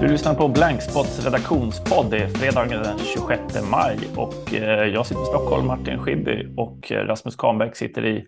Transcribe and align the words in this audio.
Du 0.00 0.08
lyssnar 0.08 0.34
på 0.34 0.48
Blankspots 0.48 1.24
redaktionspodd. 1.24 2.10
Det 2.10 2.18
är 2.18 2.28
fredagen 2.28 2.82
den 2.82 2.98
26 2.98 3.70
maj 3.70 3.98
och 4.16 4.54
eh, 4.54 4.86
jag 4.86 5.06
sitter 5.06 5.22
i 5.22 5.24
Stockholm, 5.24 5.66
Martin 5.66 5.98
Schibbye 5.98 6.54
och 6.56 6.92
eh, 6.92 7.06
Rasmus 7.06 7.36
Kahnbäck 7.36 7.76
sitter 7.76 8.06
i 8.06 8.26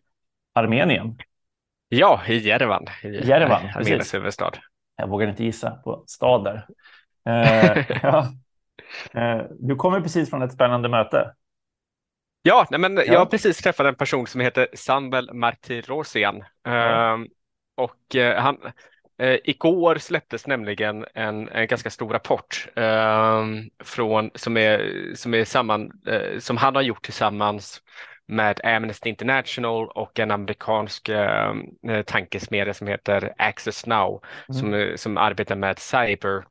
Armenien. 0.55 1.19
Ja, 1.89 2.21
i 2.29 2.39
Jerevan. 2.39 2.87
I 3.03 3.29
Jerevan, 3.29 3.62
Armeniens 3.75 4.14
huvudstad. 4.14 4.53
Jag 4.96 5.09
vågar 5.09 5.29
inte 5.29 5.45
gissa 5.45 5.71
på 5.71 6.05
stad 6.07 6.45
där. 6.45 6.66
Eh, 7.29 7.84
ja. 8.02 8.27
eh, 9.12 9.43
du 9.61 9.77
kommer 9.77 10.00
precis 10.00 10.30
från 10.30 10.43
ett 10.43 10.52
spännande 10.52 10.89
möte. 10.89 11.34
Ja, 12.43 12.66
nej 12.70 12.80
men 12.80 12.96
ja. 12.96 13.02
jag 13.02 13.18
har 13.18 13.27
precis 13.27 13.59
träffat 13.59 13.86
en 13.86 13.95
person 13.95 14.27
som 14.27 14.41
heter 14.41 14.68
Sandel 14.75 15.34
Martirosyan. 15.34 16.45
Ja. 16.62 17.14
Uh, 17.14 17.25
och 17.75 18.14
uh, 18.16 18.34
han, 18.34 18.59
uh, 19.23 19.36
igår 19.45 19.98
släpptes 19.98 20.46
nämligen 20.46 21.06
en, 21.15 21.48
en 21.48 21.66
ganska 21.66 21.91
stor 21.91 22.10
rapport 22.10 22.69
ehm, 22.77 23.70
från, 23.84 24.30
som, 24.34 24.56
är, 24.56 25.10
som, 25.14 25.34
är 25.34 25.45
samman, 25.45 25.91
eh, 26.06 26.38
som 26.38 26.56
han 26.56 26.74
har 26.74 26.83
gjort 26.83 27.05
tillsammans 27.05 27.83
med 28.27 28.61
Amnesty 28.64 29.09
International 29.09 29.88
och 29.88 30.19
en 30.19 30.30
amerikansk 30.30 31.09
eh, 31.09 31.52
tankesmedja 32.06 32.74
som 32.74 32.87
heter 32.87 33.34
Access 33.38 33.87
Now 33.87 34.23
mm. 34.48 34.61
som, 34.61 34.98
som 34.98 35.16
arbetar 35.16 35.56
med 35.56 35.78
cyber, 35.78 36.45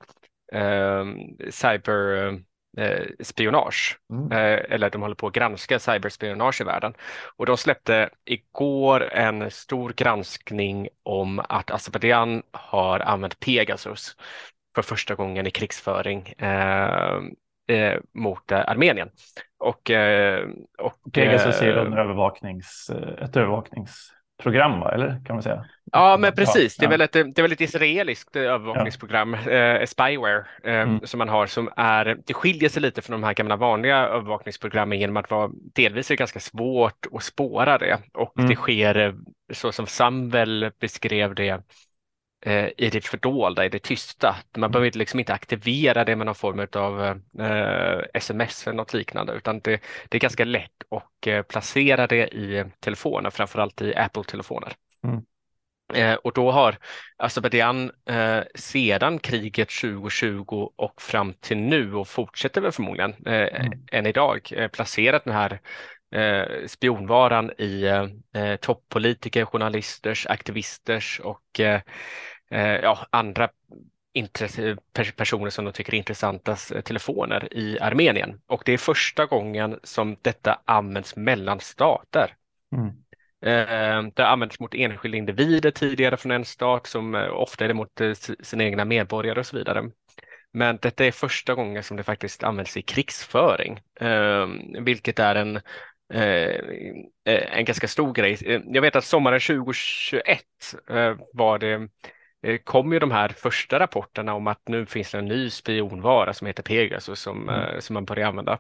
eh, 0.54 1.06
cyber 1.50 2.32
eh, 2.78 3.08
spionage. 3.20 3.98
Mm. 4.14 4.32
Eh, 4.32 4.74
eller 4.74 4.90
de 4.90 5.02
håller 5.02 5.16
på 5.16 5.28
att 5.28 5.34
granska 5.34 5.80
cyberspionage 5.80 6.62
i 6.62 6.64
världen. 6.64 6.94
Och 7.38 7.46
de 7.46 7.58
släppte 7.58 8.10
igår 8.26 9.14
en 9.14 9.52
stor 9.52 9.94
granskning 9.94 10.88
om 11.04 11.42
att 11.50 11.72
Azerbajdzjan 11.72 12.44
har 12.52 13.00
använt 13.00 13.40
Pegasus 13.40 14.16
för 14.76 14.82
första 14.82 15.16
gången 15.16 15.48
i 15.48 15.52
krigsföring 15.52 16.28
eh, 16.28 17.20
eh, 17.68 18.00
mot 18.14 18.52
Armenien. 18.52 19.10
Och, 19.60 19.92
eh, 19.92 20.50
och, 20.78 21.14
Pegasus 21.14 21.62
är 21.62 21.78
en 21.78 21.94
övervaknings, 21.94 22.90
eh, 22.94 23.24
ett 23.24 23.38
övervakningsprogram, 23.38 24.21
va? 24.46 24.92
eller 24.92 25.22
kan 25.26 25.36
man 25.36 25.44
säga? 25.44 25.66
Ja, 25.92 26.18
men 26.20 26.34
precis. 26.34 26.78
Det 26.78 26.86
är 26.86 26.90
väl 26.90 27.02
ett, 27.02 27.14
det 27.14 27.38
är 27.38 27.42
väl 27.42 27.52
ett 27.52 27.62
israeliskt 27.62 28.36
övervakningsprogram, 28.36 29.38
ja. 29.46 29.52
eh, 29.52 29.86
Spyware, 29.86 30.46
eh, 30.64 30.82
mm. 30.82 31.00
som 31.04 31.18
man 31.18 31.30
har 31.30 31.48
som 31.48 31.70
är, 31.76 32.18
det 32.26 32.34
skiljer 32.34 32.70
sig 32.70 32.82
lite 32.82 33.02
från 33.02 33.22
de 33.22 33.26
här 33.26 33.34
gamla 33.34 33.56
vanliga 33.56 33.98
övervakningsprogrammen 33.98 35.00
genom 35.00 35.18
att 35.18 35.32
vara 35.32 35.52
delvis 35.54 36.12
är 36.12 36.16
ganska 36.16 36.40
svårt 36.40 37.06
att 37.14 37.24
spåra 37.24 37.78
det 37.78 37.98
och 38.14 38.38
mm. 38.38 38.50
det 38.50 38.56
sker 38.56 39.16
så 39.54 39.72
som 39.72 39.88
Samvel 39.88 40.72
beskrev 40.80 41.36
det 41.36 41.50
eh, 41.50 41.60
i 42.78 42.90
det 42.90 43.06
fördolda, 43.06 43.66
i 43.66 43.70
det 43.70 43.80
tysta. 43.80 44.36
Man 44.56 44.64
mm. 44.64 44.72
behöver 44.72 44.92
liksom 44.98 45.20
inte 45.20 45.34
aktivera 45.34 46.06
det 46.06 46.16
med 46.16 46.26
någon 46.26 46.36
form 46.36 46.68
av 46.74 47.02
eh, 47.40 48.04
sms 48.14 48.68
eller 48.68 48.78
något 48.78 48.94
liknande, 48.94 49.34
utan 49.34 49.60
det, 49.60 49.82
det 50.10 50.18
är 50.18 50.20
ganska 50.20 50.46
lätt 50.46 50.84
att 50.92 51.28
eh, 51.28 51.42
placera 51.42 52.08
det 52.08 52.28
i 52.28 52.66
telefoner, 52.80 53.30
framförallt 53.30 53.82
i 53.82 53.96
Apple-telefoner. 53.96 54.74
Mm. 55.04 55.22
Eh, 55.94 56.14
och 56.14 56.34
då 56.34 56.52
har 56.52 56.78
Azerbajdzjan 57.18 57.92
eh, 58.10 58.40
sedan 58.56 59.20
kriget 59.20 59.70
2020 59.82 60.70
och 60.76 61.02
fram 61.02 61.34
till 61.34 61.58
nu 61.58 61.96
och 61.96 62.08
fortsätter 62.08 62.62
väl 62.62 62.72
förmodligen 62.72 63.14
eh, 63.26 63.62
mm. 63.62 63.80
än 63.92 64.06
idag 64.06 64.50
eh, 64.52 64.68
placerat 64.68 65.24
den 65.24 65.34
här 65.34 65.60
eh, 66.16 66.68
spionvaran 66.68 67.52
i 67.58 67.84
eh, 68.34 68.56
toppolitiker, 68.56 69.46
journalisters, 69.46 70.28
aktivisters 70.28 71.20
och 71.20 71.60
eh, 71.60 71.76
eh, 71.76 71.82
ja, 72.52 73.08
andra 73.10 73.50
personer 75.16 75.50
som 75.50 75.66
de 75.66 75.72
tycker 75.74 75.94
är 75.94 75.98
intressanta 75.98 76.52
eh, 76.76 76.82
telefoner 76.82 77.54
i 77.54 77.80
Armenien. 77.80 78.42
Och 78.48 78.64
det 78.66 78.72
är 78.72 78.78
första 78.78 79.26
gången 79.26 79.80
som 79.84 80.18
detta 80.22 80.62
används 80.66 81.16
mellan 81.16 81.60
stater. 81.60 82.36
Mm. 82.76 82.88
Eh, 83.46 84.12
det 84.14 84.24
har 84.24 84.30
använts 84.30 84.60
mot 84.60 84.76
enskilda 84.76 85.18
individer 85.18 85.72
tidigare 85.72 86.18
från 86.18 86.32
en 86.32 86.46
stat 86.46 86.88
som 86.88 87.16
ofta 87.32 87.64
är 87.64 87.68
det 87.68 87.74
mot 87.74 88.02
sina 88.44 88.64
egna 88.64 88.86
medborgare 88.86 89.40
och 89.40 89.46
så 89.46 89.58
vidare. 89.58 89.92
Men 90.54 90.78
detta 90.82 91.06
är 91.06 91.12
första 91.12 91.54
gången 91.54 91.84
som 91.84 91.98
det 91.98 92.04
faktiskt 92.04 92.44
används 92.44 92.78
i 92.78 92.82
krigsföring, 92.82 93.80
vilket 94.86 95.20
är 95.20 95.36
en 95.36 95.62
en 97.24 97.66
ganska 97.66 97.88
stor 97.88 98.14
grej. 98.14 98.62
Jag 98.68 98.82
vet 98.82 98.96
att 98.96 99.04
sommaren 99.04 99.40
2021 99.40 100.42
var 101.34 101.60
det 101.60 101.88
Eh, 101.92 102.21
kom 102.64 102.94
ju 102.94 103.00
de 103.00 103.12
här 103.12 103.30
första 103.30 103.80
rapporterna 103.80 104.34
om 104.34 104.48
att 104.48 104.68
nu 104.68 104.86
finns 104.86 105.12
det 105.12 105.18
en 105.18 105.26
ny 105.26 105.50
spionvara 105.50 106.34
som 106.34 106.48
heter 106.48 106.64
Pegasus 106.64 107.20
som, 107.20 107.50
mm. 107.50 107.62
Eh, 107.62 107.80
som 107.80 107.94
man 107.94 108.06
börjar 108.06 108.28
använda. 108.28 108.60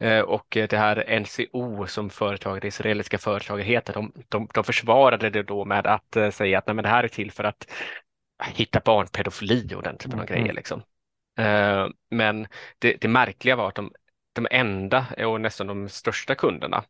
Eh, 0.00 0.20
och 0.20 0.46
det 0.50 0.72
här 0.72 1.20
NCO 1.20 1.86
som 1.86 2.10
företaget, 2.10 2.62
det 2.62 2.68
israeliska 2.68 3.18
företaget 3.18 3.66
heter, 3.66 3.92
de, 3.92 4.12
de, 4.28 4.48
de 4.54 4.64
försvarade 4.64 5.30
det 5.30 5.42
då 5.42 5.64
med 5.64 5.86
att 5.86 6.34
säga 6.34 6.58
att 6.58 6.66
nej, 6.66 6.74
men 6.74 6.82
det 6.82 6.88
här 6.88 7.04
är 7.04 7.08
till 7.08 7.32
för 7.32 7.44
att 7.44 7.72
hitta 8.54 8.80
barnpedofili 8.84 9.74
och 9.74 9.82
den 9.82 9.96
typen 9.96 10.20
av 10.20 10.26
mm. 10.30 10.40
grejer. 10.40 10.54
Liksom. 10.54 10.82
Men 12.10 12.46
det, 12.78 12.96
det 13.00 13.08
märkliga 13.08 13.56
var 13.56 13.68
att 13.68 13.74
de 13.74 13.92
de 14.42 14.56
enda 14.56 15.06
och 15.26 15.40
nästan 15.40 15.66
de 15.66 15.88
största 15.88 16.34
kunderna, 16.34 16.84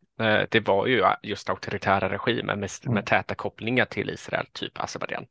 det 0.49 0.61
var 0.66 0.87
ju 0.87 1.05
just 1.22 1.50
auktoritära 1.50 2.09
regimer 2.09 2.56
med, 2.56 2.71
med 2.84 2.93
mm. 2.93 3.05
täta 3.05 3.34
kopplingar 3.34 3.84
till 3.84 4.11
Israel, 4.11 4.47
typ 4.53 4.81
Azerbajdzjan. 4.81 5.27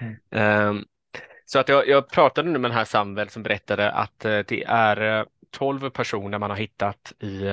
Mm. 0.00 0.68
Um, 0.68 0.84
så 1.44 1.58
att 1.58 1.68
jag, 1.68 1.88
jag, 1.88 2.10
pratade 2.10 2.50
nu 2.50 2.58
med 2.58 2.70
den 2.70 2.76
här 2.78 2.84
Samvel 2.84 3.28
som 3.28 3.42
berättade 3.42 3.90
att 3.90 4.24
uh, 4.24 4.40
det 4.48 4.64
är 4.64 5.26
12 5.50 5.84
eh, 5.84 5.90
personer 5.90 6.38
man 6.38 6.50
har 6.50 6.56
hittat 6.56 7.12
i 7.18 7.48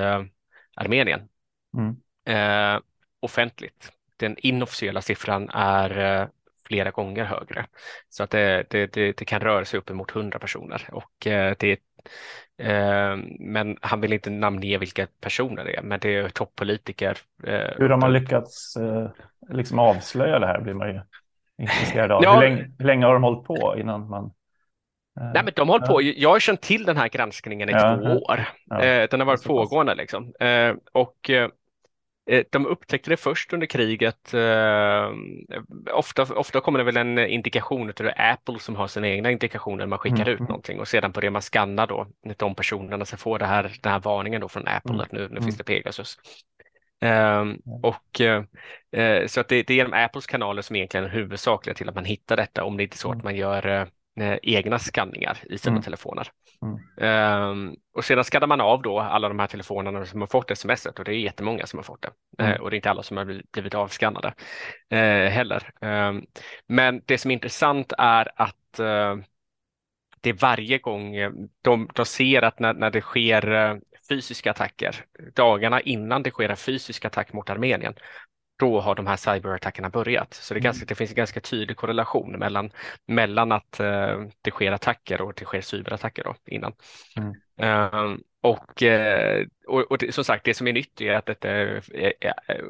Armenien 0.76 1.28
mm. 1.76 2.82
offentligt. 3.20 3.92
Den 4.16 4.36
inofficiella 4.38 5.02
siffran 5.02 5.50
är 5.50 6.28
flera 6.66 6.90
gånger 6.90 7.24
högre. 7.24 7.66
Så 8.08 8.22
att 8.22 8.30
det, 8.30 8.66
det, 8.70 8.86
det, 8.86 9.12
det 9.12 9.24
kan 9.24 9.40
röra 9.40 9.64
sig 9.64 9.78
uppemot 9.78 10.16
100 10.16 10.38
personer 10.38 10.88
och 10.92 11.12
det 11.58 11.80
men 13.38 13.76
han 13.80 14.00
vill 14.00 14.12
inte 14.12 14.30
namnge 14.30 14.78
vilka 14.78 15.06
personer 15.20 15.64
det 15.64 15.76
är, 15.76 15.82
men 15.82 16.00
det 16.00 16.16
är 16.16 16.28
toppolitiker. 16.28 17.18
Hur 17.76 17.88
har 17.88 17.96
man 17.96 18.12
lyckats 18.12 18.76
liksom 19.48 19.78
avslöja 19.78 20.38
det 20.38 20.46
här 20.46 20.60
blir 20.60 20.74
man 20.74 20.88
ju 20.88 21.00
intresserad 21.58 22.12
av. 22.12 22.22
Ja. 22.22 22.34
Hur, 22.34 22.40
länge, 22.40 22.70
hur 22.78 22.86
länge 22.86 23.06
har 23.06 23.12
de 23.12 23.22
hållit 23.22 23.44
på 23.44 23.74
innan 23.78 24.08
man 24.08 24.24
eh, 25.20 25.30
Nej, 25.34 25.42
men 25.44 25.52
de 25.56 25.68
har 25.68 25.80
på. 25.80 26.02
Jag 26.02 26.30
har 26.30 26.40
känt 26.40 26.60
till 26.60 26.84
den 26.84 26.96
här 26.96 27.08
granskningen 27.08 27.68
i 27.68 27.72
ja, 27.72 27.96
två 27.96 28.24
år. 28.24 28.40
Ja, 28.64 28.82
eh, 28.82 29.08
den 29.10 29.20
har 29.20 29.26
varit 29.26 29.44
pågående 29.44 29.94
liksom. 29.94 30.34
Eh, 30.40 30.74
och 30.92 31.30
de 32.50 32.66
upptäckte 32.66 33.10
det 33.10 33.16
först 33.16 33.52
under 33.52 33.66
kriget. 33.66 34.34
Ofta, 35.92 36.22
ofta 36.22 36.60
kommer 36.60 36.78
det 36.78 36.84
väl 36.84 36.96
en 36.96 37.18
indikation 37.18 37.92
det 37.96 38.00
är 38.00 38.32
Apple 38.32 38.58
som 38.58 38.76
har 38.76 38.86
sina 38.86 39.08
egna 39.08 39.30
indikationer. 39.30 39.86
Man 39.86 39.98
skickar 39.98 40.16
mm. 40.16 40.28
ut 40.28 40.40
mm. 40.40 40.48
någonting 40.48 40.80
och 40.80 40.88
sedan 40.88 41.12
börjar 41.12 41.30
man 41.30 41.42
skanna 41.42 41.86
då 41.86 42.06
de 42.36 42.54
personerna 42.54 43.04
som 43.04 43.18
får 43.18 43.38
det 43.38 43.46
här, 43.46 43.76
den 43.82 43.92
här 43.92 44.00
varningen 44.00 44.40
då 44.40 44.48
från 44.48 44.68
Apple 44.68 44.92
mm. 44.92 45.00
att 45.00 45.12
nu, 45.12 45.18
nu 45.18 45.26
mm. 45.26 45.42
finns 45.42 45.56
det 45.56 45.64
Pegasus. 45.64 46.18
Um, 47.00 47.62
och, 47.82 48.20
uh, 48.20 49.26
så 49.26 49.40
att 49.40 49.48
det, 49.48 49.62
det, 49.62 49.72
är 49.72 49.76
genom 49.76 49.92
Apples 49.92 50.26
kanaler 50.26 50.62
som 50.62 50.76
egentligen 50.76 51.06
är 51.06 51.10
huvudsakliga 51.10 51.74
till 51.74 51.88
att 51.88 51.94
man 51.94 52.04
hittar 52.04 52.36
detta 52.36 52.64
om 52.64 52.76
det 52.76 52.82
inte 52.82 52.94
är 52.94 52.98
så 52.98 53.08
att 53.08 53.14
mm. 53.14 53.24
man 53.24 53.36
gör 53.36 53.88
uh, 54.20 54.36
egna 54.42 54.78
skanningar 54.78 55.38
i 55.50 55.58
sina 55.58 55.72
mm. 55.72 55.82
telefoner. 55.82 56.28
Mm. 56.62 57.50
Um, 57.50 57.76
och 57.94 58.04
sedan 58.04 58.24
skannar 58.24 58.46
man 58.46 58.60
av 58.60 58.82
då 58.82 59.00
alla 59.00 59.28
de 59.28 59.38
här 59.38 59.46
telefonerna 59.46 60.06
som 60.06 60.20
har 60.20 60.28
fått 60.28 60.50
sms 60.50 60.86
och 60.86 61.04
det 61.04 61.10
är 61.10 61.18
jättemånga 61.18 61.66
som 61.66 61.78
har 61.78 61.84
fått 61.84 62.02
det. 62.02 62.42
Mm. 62.42 62.52
Uh, 62.52 62.60
och 62.60 62.70
det 62.70 62.74
är 62.74 62.78
inte 62.78 62.90
alla 62.90 63.02
som 63.02 63.16
har 63.16 63.42
blivit 63.52 63.74
avskannade 63.74 64.34
heller. 65.30 65.70
Um, 65.80 66.26
men 66.66 67.02
det 67.06 67.18
som 67.18 67.30
är 67.30 67.34
intressant 67.34 67.92
är 67.98 68.28
att 68.36 68.54
det 70.20 70.30
är 70.30 70.40
varje 70.40 70.78
gång 70.78 71.14
de, 71.62 71.88
de 71.94 72.06
ser 72.06 72.42
att 72.42 72.58
när, 72.58 72.74
när 72.74 72.90
det 72.90 73.00
sker 73.00 73.80
fysiska 74.08 74.50
attacker, 74.50 75.04
dagarna 75.34 75.80
innan 75.80 76.22
det 76.22 76.30
sker 76.30 76.48
en 76.48 76.56
fysisk 76.56 77.04
attack 77.04 77.32
mot 77.32 77.50
Armenien, 77.50 77.94
då 78.58 78.80
har 78.80 78.94
de 78.94 79.06
här 79.06 79.16
cyberattackerna 79.16 79.90
börjat. 79.90 80.34
Så 80.34 80.54
det, 80.54 80.60
ganska, 80.60 80.82
mm. 80.82 80.86
det, 80.88 80.94
finns 80.94 81.10
en 81.10 81.16
ganska 81.16 81.40
tydlig 81.40 81.76
korrelation 81.76 82.32
mellan, 82.32 82.70
mellan 83.06 83.52
att 83.52 83.80
uh, 83.80 84.26
det 84.42 84.50
sker 84.50 84.72
attacker 84.72 85.20
och 85.20 85.34
det 85.36 85.44
sker 85.44 85.60
cyberattacker 85.60 86.24
då, 86.24 86.34
innan. 86.46 86.72
Mm. 87.16 87.34
Uh, 87.62 88.16
och, 88.40 88.82
uh, 88.82 89.46
och, 89.66 89.90
och 89.90 89.98
det, 89.98 90.12
som 90.12 90.24
sagt, 90.24 90.44
det 90.44 90.54
som 90.54 90.66
är 90.66 90.72
nytt 90.72 91.00
är 91.00 91.14
att 91.14 91.26
detta 91.26 91.48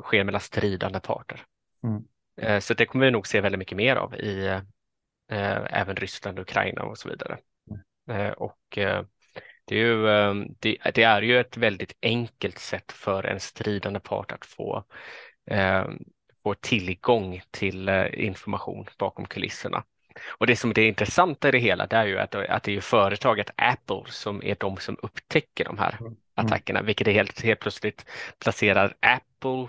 sker 0.03 0.25
mellan 0.25 0.41
stridande 0.41 1.01
parter. 1.01 1.41
Mm. 1.85 2.05
Eh, 2.41 2.61
så 2.61 2.75
det 2.75 2.87
kommer 2.87 3.05
vi 3.05 3.11
nog 3.11 3.27
se 3.27 3.41
väldigt 3.41 3.59
mycket 3.59 3.77
mer 3.77 3.97
av 3.97 4.15
i 4.15 4.61
även 5.71 5.97
Ryssland, 5.97 6.39
Ukraina 6.39 6.83
och 6.83 6.99
så 6.99 7.09
vidare. 7.09 7.39
Mm. 8.11 8.33
och 8.33 8.79
det 9.65 9.75
är, 9.75 9.79
ju, 9.79 10.03
det, 10.59 10.79
det, 10.95 11.03
är 11.03 11.23
ju 11.23 11.41
ett 11.41 11.57
väldigt 11.57 11.93
enkelt 12.03 12.59
sätt 12.59 12.93
för 12.93 13.27
en 13.27 13.41
stridande 13.41 14.01
part 14.01 14.33
att 14.33 14.45
få, 14.45 14.85
eh, 15.51 15.85
få 16.43 16.55
tillgång 16.55 17.43
till 17.51 17.89
eh, 17.89 18.25
information 18.27 18.87
bakom 18.99 19.27
kulisserna. 19.27 19.85
och 20.39 20.47
det 20.47 20.57
som 20.57 20.71
är 20.71 20.79
intressanta 20.79 21.49
i 21.49 21.51
det 21.51 21.59
hela 21.59 21.87
det 21.87 21.97
är 21.97 22.07
ju 22.07 22.19
att, 22.19 22.35
att 22.35 22.63
det 22.63 22.77
är 22.77 22.81
företaget 22.81 23.51
Apple 23.57 24.03
som 24.07 24.43
är 24.45 24.57
de 24.61 24.77
som 24.77 24.97
upptäcker 25.03 25.65
de 25.65 25.79
här 25.79 25.97
mm. 26.01 26.17
attackerna, 26.35 26.83
vilket 26.83 27.09
är 27.09 27.13
helt, 27.13 27.41
helt 27.41 27.61
plötsligt 27.61 28.07
placerar 28.39 28.95
Apple 29.01 29.69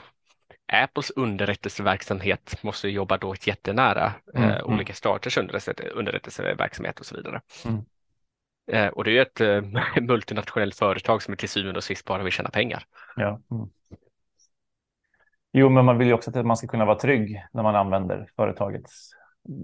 Apples 0.71 1.09
underrättelseverksamhet 1.09 2.63
måste 2.63 2.89
jobba 2.89 3.17
då 3.17 3.35
jättenära 3.41 4.13
mm, 4.35 4.49
eh, 4.49 4.55
mm. 4.55 4.73
olika 4.73 4.93
staters 4.93 5.37
underrättelseverksamhet 5.93 6.99
och 6.99 7.05
så 7.05 7.15
vidare. 7.15 7.41
Mm. 7.65 7.81
Eh, 8.71 8.87
och 8.87 9.03
det 9.03 9.17
är 9.17 9.21
ett 9.21 9.41
eh, 9.41 10.01
multinationellt 10.01 10.75
företag 10.75 11.23
som 11.23 11.31
är 11.31 11.35
till 11.35 11.49
syvende 11.49 11.77
och 11.77 11.83
sist 11.83 12.05
bara 12.05 12.23
vill 12.23 12.33
tjäna 12.33 12.49
pengar. 12.49 12.83
Ja. 13.15 13.41
Mm. 13.51 13.69
Jo, 15.51 15.69
men 15.69 15.85
man 15.85 15.97
vill 15.97 16.07
ju 16.07 16.13
också 16.13 16.39
att 16.39 16.45
man 16.45 16.57
ska 16.57 16.67
kunna 16.67 16.85
vara 16.85 16.99
trygg 16.99 17.43
när 17.51 17.63
man 17.63 17.75
använder 17.75 18.29
företagets 18.35 19.09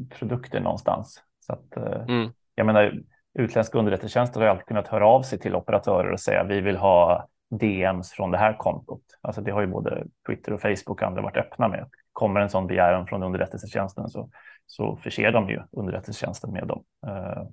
produkter 0.09 0.59
någonstans. 0.59 1.23
Så 1.39 1.53
att, 1.53 1.77
eh, 1.77 2.01
mm. 2.07 2.31
Jag 2.55 2.65
menar, 2.65 3.01
utländska 3.33 3.77
underrättelsetjänster 3.77 4.41
har 4.41 4.47
alltid 4.47 4.65
kunnat 4.65 4.87
höra 4.87 5.07
av 5.07 5.21
sig 5.21 5.39
till 5.39 5.55
operatörer 5.55 6.11
och 6.11 6.19
säga 6.19 6.43
vi 6.43 6.61
vill 6.61 6.77
ha 6.77 7.27
DMs 7.49 8.11
från 8.11 8.31
det 8.31 8.37
här 8.37 8.53
kontot. 8.53 9.03
Alltså 9.21 9.41
det 9.41 9.51
har 9.51 9.61
ju 9.61 9.67
både 9.67 10.03
Twitter 10.27 10.53
och 10.53 10.61
Facebook 10.61 11.01
och 11.01 11.03
andra 11.03 11.21
varit 11.21 11.37
öppna 11.37 11.67
med. 11.67 11.89
Kommer 12.13 12.39
en 12.39 12.49
sån 12.49 12.67
begäran 12.67 13.07
från 13.07 13.23
underrättelsetjänsten 13.23 14.09
så, 14.09 14.29
så 14.65 14.97
förser 14.97 15.31
de 15.31 15.49
ju 15.49 15.61
underrättelsetjänsten 15.71 16.51
med 16.51 16.67
dem, 16.67 16.83
eh, 17.07 17.43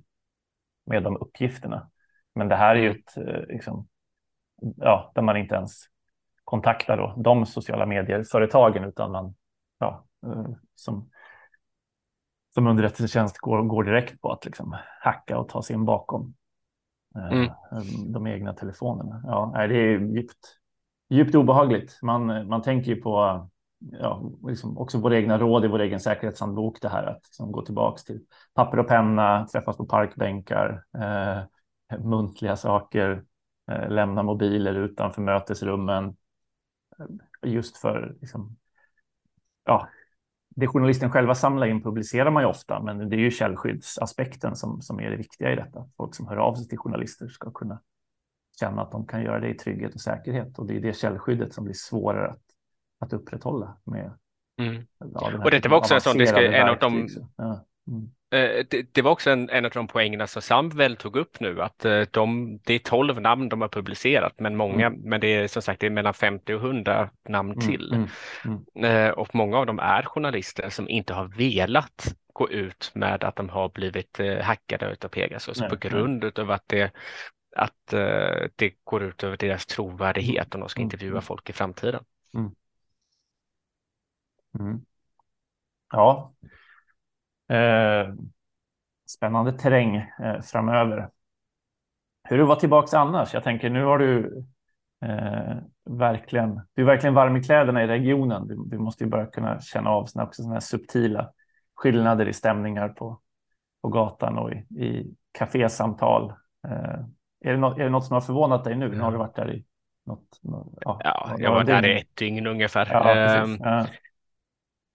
med 0.85 1.03
de 1.03 1.17
uppgifterna. 1.17 1.89
Men 2.35 2.47
det 2.47 2.55
här 2.55 2.75
är 2.75 2.79
ju 2.79 2.91
ett, 2.91 3.17
eh, 3.17 3.47
liksom, 3.47 3.87
ja, 4.75 5.11
där 5.15 5.21
man 5.21 5.37
inte 5.37 5.55
ens 5.55 5.92
kontaktar 6.53 6.97
då, 6.97 7.13
de 7.17 7.45
sociala 7.45 7.85
medier-företagen 7.85 8.83
utan 8.83 9.11
man, 9.11 9.35
ja, 9.79 10.05
eh, 10.25 10.45
som, 10.75 11.09
som 12.53 12.67
underrättelsetjänst 12.67 13.37
går, 13.37 13.61
går 13.61 13.83
direkt 13.83 14.21
på 14.21 14.31
att 14.31 14.45
liksom 14.45 14.75
hacka 15.01 15.37
och 15.37 15.49
ta 15.49 15.61
sig 15.61 15.75
in 15.75 15.85
bakom 15.85 16.33
Eh, 17.15 17.31
mm. 17.31 17.51
de 18.11 18.27
egna 18.27 18.53
telefonerna. 18.53 19.21
Ja, 19.25 19.67
det 19.67 19.75
är 19.75 19.99
djupt, 19.99 20.59
djupt 21.09 21.35
obehagligt. 21.35 21.99
Man, 22.01 22.47
man 22.47 22.61
tänker 22.61 22.91
ju 22.91 23.01
på 23.01 23.47
ja, 23.79 24.31
liksom 24.47 24.77
också 24.77 24.99
våra 24.99 25.17
egna 25.17 25.37
råd 25.37 25.65
i 25.65 25.67
vår 25.67 25.79
egen 25.79 25.99
säkerhetshandbok. 25.99 26.81
Det 26.81 26.89
här 26.89 27.03
att 27.03 27.21
liksom 27.23 27.51
gå 27.51 27.61
tillbaka 27.61 27.97
till 27.97 28.21
papper 28.53 28.79
och 28.79 28.87
penna, 28.87 29.47
träffas 29.47 29.77
på 29.77 29.85
parkbänkar, 29.85 30.83
eh, 30.97 31.99
muntliga 31.99 32.55
saker, 32.55 33.23
eh, 33.71 33.89
lämna 33.89 34.23
mobiler 34.23 34.75
utanför 34.75 35.21
mötesrummen. 35.21 36.15
Just 37.45 37.77
för 37.77 38.15
liksom, 38.21 38.57
ja, 39.65 39.89
det 40.55 40.67
journalisten 40.67 41.11
själva 41.11 41.35
samlar 41.35 41.67
in 41.67 41.83
publicerar 41.83 42.31
man 42.31 42.43
ju 42.43 42.49
ofta, 42.49 42.81
men 42.83 43.09
det 43.09 43.15
är 43.15 43.19
ju 43.19 43.31
källskyddsaspekten 43.31 44.55
som, 44.55 44.81
som 44.81 44.99
är 44.99 45.09
det 45.09 45.17
viktiga 45.17 45.51
i 45.51 45.55
detta. 45.55 45.89
Folk 45.97 46.15
som 46.15 46.27
hör 46.27 46.37
av 46.37 46.55
sig 46.55 46.67
till 46.67 46.77
journalister 46.77 47.27
ska 47.27 47.51
kunna 47.51 47.81
känna 48.59 48.81
att 48.81 48.91
de 48.91 49.07
kan 49.07 49.23
göra 49.23 49.39
det 49.39 49.49
i 49.49 49.53
trygghet 49.53 49.95
och 49.95 50.01
säkert. 50.01 50.59
Och 50.59 50.65
det 50.67 50.75
är 50.75 50.81
det 50.81 50.97
källskyddet 50.97 51.53
som 51.53 51.63
blir 51.63 51.73
svårare 51.73 52.31
att, 52.31 52.43
att 52.99 53.13
upprätthålla 53.13 53.77
med. 53.83 54.11
Mm. 54.61 54.87
Ja, 54.97 55.31
och 55.43 55.51
detta 55.51 55.69
var 55.69 55.77
också 55.77 55.93
en 55.93 56.01
sån, 56.01 56.21
en 56.21 56.69
av 56.69 56.79
de, 56.79 57.07
ja. 57.37 57.65
mm. 57.87 58.11
Eh, 58.33 58.65
det, 58.69 58.93
det, 58.93 59.01
var 59.01 59.11
också 59.11 59.29
en, 59.29 59.49
en 59.49 59.65
av 59.65 59.71
de 59.71 59.87
poängerna 59.87 60.27
som 60.27 60.41
Samvel 60.41 60.95
tog 60.95 61.15
upp 61.15 61.39
nu, 61.39 61.61
att 61.61 61.85
eh, 61.85 62.01
de, 62.11 62.59
det 62.63 62.73
är 62.73 62.79
tolv 62.79 63.21
namn 63.21 63.49
de 63.49 63.61
har 63.61 63.67
publicerat, 63.67 64.39
men 64.39 64.55
många, 64.55 64.85
mm. 64.85 64.99
men 64.99 65.21
det 65.21 65.27
är 65.27 65.47
som 65.47 65.61
sagt 65.61 65.79
det 65.79 65.85
är 65.85 65.91
mellan 65.91 66.13
50 66.13 66.53
och 66.53 66.61
100 66.61 67.09
namn 67.29 67.51
mm, 67.51 67.67
till. 67.67 67.93
Mm. 67.93 68.09
Mm. 68.75 69.07
Eh, 69.07 69.11
och 69.11 69.35
många 69.35 69.57
av 69.57 69.65
dem 69.65 69.79
är 69.79 70.03
journalister 70.03 70.69
som 70.69 70.89
inte 70.89 71.13
har 71.13 71.25
velat 71.25 72.15
gå 72.33 72.49
ut 72.49 72.91
med 72.93 73.23
att 73.23 73.35
de 73.35 73.49
har 73.49 73.69
blivit 73.69 74.19
hackade 74.41 74.95
av 75.03 75.07
Pegasus 75.07 75.59
Nej. 75.59 75.69
på 75.69 75.75
grund 75.75 76.39
av 76.39 76.51
att 76.51 76.67
det 76.67 76.91
att 77.55 77.87
det 78.55 78.73
går 78.83 79.03
ut 79.03 79.23
över 79.23 79.37
deras 79.37 79.65
trovärdighet 79.65 80.55
om 80.55 80.59
de 80.59 80.69
ska 80.69 80.79
mm, 80.79 80.85
intervjua 80.85 81.21
folk 81.21 81.49
i 81.49 81.53
framtiden. 81.53 82.03
Ja, 85.91 86.33
Eh, 87.49 88.13
spännande 89.07 89.51
terräng 89.51 89.95
eh, 89.95 90.41
framöver. 90.41 91.09
Hur 92.29 92.37
du 92.37 92.43
var 92.43 92.55
tillbaka 92.55 92.97
annars? 92.97 93.33
Jag 93.33 93.43
tänker 93.43 93.69
nu 93.69 93.83
har 93.83 93.97
du 93.97 94.43
eh, 95.05 95.55
verkligen, 95.89 96.61
du 96.73 96.81
är 96.81 96.85
verkligen 96.85 97.13
varm 97.13 97.35
i 97.35 97.43
kläderna 97.43 97.83
i 97.83 97.87
regionen. 97.87 98.47
Du, 98.47 98.55
du 98.65 98.77
måste 98.77 99.03
ju 99.03 99.09
börja 99.09 99.25
kunna 99.25 99.61
känna 99.61 99.89
av 99.89 100.05
såna, 100.05 100.25
också 100.25 100.43
här 100.43 100.59
subtila 100.59 101.29
skillnader 101.75 102.27
i 102.27 102.33
stämningar 102.33 102.89
på, 102.89 103.19
på 103.81 103.87
gatan 103.89 104.37
och 104.37 104.51
i, 104.51 104.55
i 104.55 105.15
kafésamtal. 105.31 106.33
Eh, 106.67 106.99
är, 107.45 107.51
det 107.51 107.57
något, 107.57 107.79
är 107.79 107.83
det 107.83 107.89
något 107.89 108.05
som 108.05 108.13
har 108.13 108.21
förvånat 108.21 108.63
dig 108.63 108.75
nu? 108.75 108.89
Nu 108.89 108.99
har 108.99 109.11
du 109.11 109.17
varit 109.17 109.35
där 109.35 109.53
i 109.53 109.65
något, 110.05 110.39
något 110.41 110.77
ja, 110.81 111.01
ja, 111.03 111.35
jag 111.39 111.51
var 111.51 111.63
där 111.63 111.85
i 111.85 111.99
ett 111.99 112.15
dygn 112.15 112.47
ungefär. 112.47 112.87
Ja, 112.91 113.87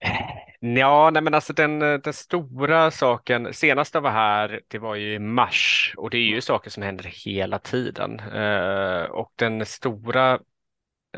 ja. 0.59 1.09
Nej 1.09 1.21
men 1.21 1.33
alltså 1.33 1.53
den, 1.53 1.79
den 1.79 2.13
stora 2.13 2.91
saken, 2.91 3.53
senast 3.53 3.93
jag 3.93 4.01
var 4.01 4.11
här, 4.11 4.61
det 4.67 4.77
var 4.77 4.95
ju 4.95 5.13
i 5.13 5.19
mars 5.19 5.93
och 5.97 6.09
det 6.09 6.17
är 6.17 6.21
ju 6.21 6.41
saker 6.41 6.69
som 6.69 6.83
händer 6.83 7.03
hela 7.25 7.59
tiden. 7.59 8.19
Eh, 8.19 9.03
och 9.03 9.31
den 9.35 9.65
stora 9.65 10.39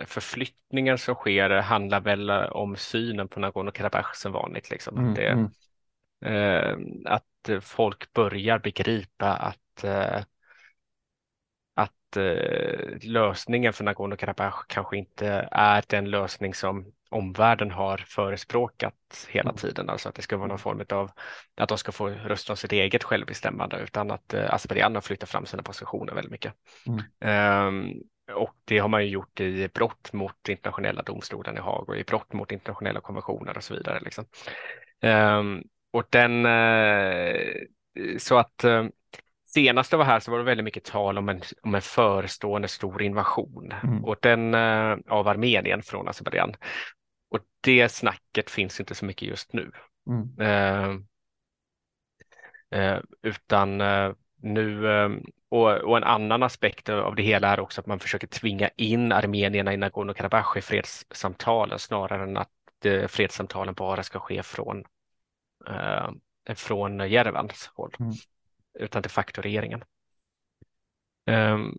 förflyttningen 0.05 0.97
som 0.97 1.15
sker 1.15 1.49
handlar 1.49 2.01
väl 2.01 2.29
om 2.31 2.75
synen 2.75 3.27
på 3.27 3.39
Nagorno-Karabach 3.39 4.13
som 4.13 4.31
vanligt. 4.31 4.69
Liksom. 4.69 4.97
Mm, 4.97 5.13
det, 5.13 5.27
mm. 5.27 5.49
Eh, 6.25 6.77
att 7.05 7.49
folk 7.61 8.13
börjar 8.13 8.59
begripa 8.59 9.33
att 9.33 9.83
eh, 9.83 10.23
att 12.17 13.03
lösningen 13.03 13.73
för 13.73 13.83
Nagorno-Karabach 13.83 14.65
kanske 14.67 14.97
inte 14.97 15.47
är 15.51 15.83
den 15.87 16.09
lösning 16.09 16.53
som 16.53 16.85
omvärlden 17.09 17.71
har 17.71 17.97
förespråkat 17.97 19.27
hela 19.29 19.49
mm. 19.49 19.57
tiden, 19.57 19.89
alltså 19.89 20.09
att 20.09 20.15
det 20.15 20.21
ska 20.21 20.37
vara 20.37 20.47
någon 20.47 20.59
form 20.59 20.85
av 20.89 21.11
att 21.57 21.69
de 21.69 21.77
ska 21.77 21.91
få 21.91 22.09
rösta 22.09 22.53
om 22.53 22.57
sitt 22.57 22.71
eget 22.71 23.03
självbestämmande 23.03 23.79
utan 23.79 24.11
att 24.11 24.33
eh, 24.33 24.53
Azerbajdzjan 24.53 24.95
har 24.95 25.01
flyttat 25.01 25.29
fram 25.29 25.45
sina 25.45 25.63
positioner 25.63 26.13
väldigt 26.13 26.31
mycket. 26.31 26.53
Mm. 27.19 27.67
Um, 27.67 28.03
och 28.33 28.55
det 28.65 28.77
har 28.77 28.87
man 28.87 29.03
ju 29.03 29.09
gjort 29.09 29.39
i 29.39 29.67
brott 29.73 30.13
mot 30.13 30.49
internationella 30.49 31.01
domstolen 31.01 31.57
i 31.57 31.59
Haag 31.59 31.89
och 31.89 31.97
i 31.97 32.03
brott 32.03 32.33
mot 32.33 32.51
internationella 32.51 33.01
konventioner 33.01 33.57
och 33.57 33.63
så 33.63 33.73
vidare. 33.73 33.99
Liksom. 33.99 34.25
Um, 35.01 35.63
och 35.93 36.03
den, 36.09 36.45
uh, 36.45 38.17
så 38.17 38.37
att 38.37 38.65
uh, 38.65 38.85
senast 39.53 39.91
jag 39.91 39.99
var 39.99 40.05
här 40.05 40.19
så 40.19 40.31
var 40.31 40.37
det 40.37 40.43
väldigt 40.43 40.63
mycket 40.63 40.83
tal 40.83 41.17
om 41.17 41.29
en, 41.29 41.41
om 41.61 41.75
en 41.75 41.81
förestående 41.81 42.67
stor 42.67 43.01
invasion 43.01 43.73
mm. 43.83 44.05
och 44.05 44.15
den 44.21 44.55
uh, 44.55 44.97
av 45.07 45.27
Armenien 45.27 45.83
från 45.83 46.07
Azerbajdzjan. 46.07 46.55
Och 47.29 47.39
det 47.61 47.89
snacket 47.89 48.49
finns 48.49 48.79
inte 48.79 48.95
så 48.95 49.05
mycket 49.05 49.27
just 49.27 49.53
nu. 49.53 49.71
Mm. 50.07 50.39
Eh, 50.39 50.97
eh, 52.79 52.99
utan 53.21 53.81
eh, 53.81 54.11
nu, 54.41 54.87
eh, 54.87 55.09
och, 55.49 55.71
och, 55.71 55.97
en 55.97 56.03
annan 56.03 56.43
aspekt 56.43 56.89
av 56.89 57.15
det 57.15 57.23
hela 57.23 57.47
är 57.47 57.59
också 57.59 57.81
att 57.81 57.87
man 57.87 57.99
försöker 57.99 58.27
tvinga 58.27 58.69
in 58.75 59.11
armenierna 59.11 59.73
i 59.73 59.77
Nagorno-Karabach 59.77 60.57
i 60.57 60.61
fredssamtalen 60.61 61.79
snarare 61.79 62.23
än 62.23 62.37
att 62.37 62.49
eh, 62.85 63.07
fredssamtalen 63.07 63.73
bara 63.73 64.03
ska 64.03 64.19
ske 64.19 64.43
från, 64.43 64.83
eh, 65.67 66.09
från 66.55 67.09
Jerevans 67.09 67.71
håll, 67.75 67.95
mm. 67.99 68.13
Utan 68.79 69.01
de 69.01 69.09
facto 69.09 69.41
regeringen. 69.41 69.83
Um, 71.25 71.77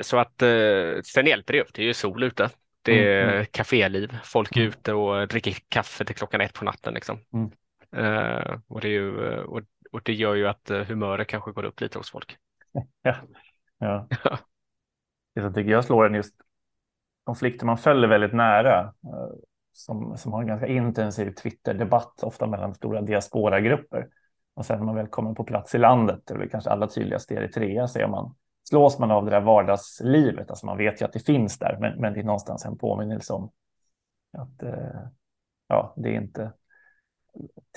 så 0.00 0.18
att 0.18 0.42
sen 1.04 1.26
hjälper 1.26 1.52
det 1.52 1.60
upp, 1.60 1.74
det 1.74 1.82
är 1.82 1.86
ju 1.86 1.94
sol 1.94 2.22
ute. 2.22 2.50
Det 2.82 3.08
är 3.08 3.22
mm, 3.22 3.34
mm. 3.34 3.46
kaféliv, 3.46 4.16
folk 4.24 4.56
är 4.56 4.60
mm. 4.60 4.68
ute 4.68 4.92
och 4.92 5.28
dricker 5.28 5.56
kaffe 5.68 6.04
till 6.04 6.16
klockan 6.16 6.40
ett 6.40 6.52
på 6.52 6.64
natten. 6.64 6.94
Liksom. 6.94 7.18
Mm. 7.32 7.50
Uh, 7.96 8.58
och, 8.68 8.80
det 8.80 8.88
ju, 8.88 9.38
och, 9.40 9.62
och, 9.92 10.00
det 10.04 10.12
gör 10.12 10.34
ju 10.34 10.48
att 10.48 10.70
eh, 10.70 10.84
humöret 10.84 11.28
kanske 11.28 11.52
går 11.52 11.64
upp 11.64 11.80
lite 11.80 11.98
hos 11.98 12.10
folk. 12.10 12.36
Ja, 13.02 13.16
ja. 13.78 14.08
det 15.34 15.40
som 15.40 15.54
tycker 15.54 15.70
jag 15.70 15.84
slår 15.84 16.06
en 16.06 16.14
just 16.14 16.34
konflikter 17.24 17.66
man 17.66 17.78
följer 17.78 18.08
väldigt 18.08 18.32
nära 18.32 18.80
eh, 18.80 19.38
som, 19.72 20.16
som 20.16 20.32
har 20.32 20.40
en 20.40 20.46
ganska 20.46 20.66
intensiv 20.66 21.30
Twitter-debatt, 21.30 22.22
ofta 22.22 22.46
mellan 22.46 22.74
stora 22.74 23.02
diasporagrupper. 23.02 24.06
Och 24.58 24.66
sen 24.66 24.78
när 24.78 24.86
man 24.86 24.94
väl 24.94 25.06
kommer 25.06 25.34
på 25.34 25.44
plats 25.44 25.74
i 25.74 25.78
landet, 25.78 26.20
det 26.26 26.34
är 26.34 26.38
väl 26.38 26.50
kanske 26.50 26.70
allra 26.70 26.86
tydligast 26.86 27.32
i 27.32 27.34
Eritrea, 27.34 27.88
ser 27.88 28.08
man 28.08 28.34
slås 28.68 28.98
man 28.98 29.10
av 29.10 29.24
det 29.24 29.30
där 29.30 29.40
vardagslivet. 29.40 30.50
Alltså 30.50 30.66
man 30.66 30.76
vet 30.76 31.00
ju 31.00 31.04
att 31.04 31.12
det 31.12 31.26
finns 31.26 31.58
där, 31.58 31.76
men, 31.80 32.00
men 32.00 32.12
det 32.12 32.20
är 32.20 32.24
någonstans 32.24 32.64
en 32.64 32.78
påminnelse 32.78 33.32
om 33.32 33.50
att 34.38 34.62
eh, 34.62 35.00
ja, 35.68 35.94
det 35.96 36.08
är 36.08 36.14
inte 36.14 36.52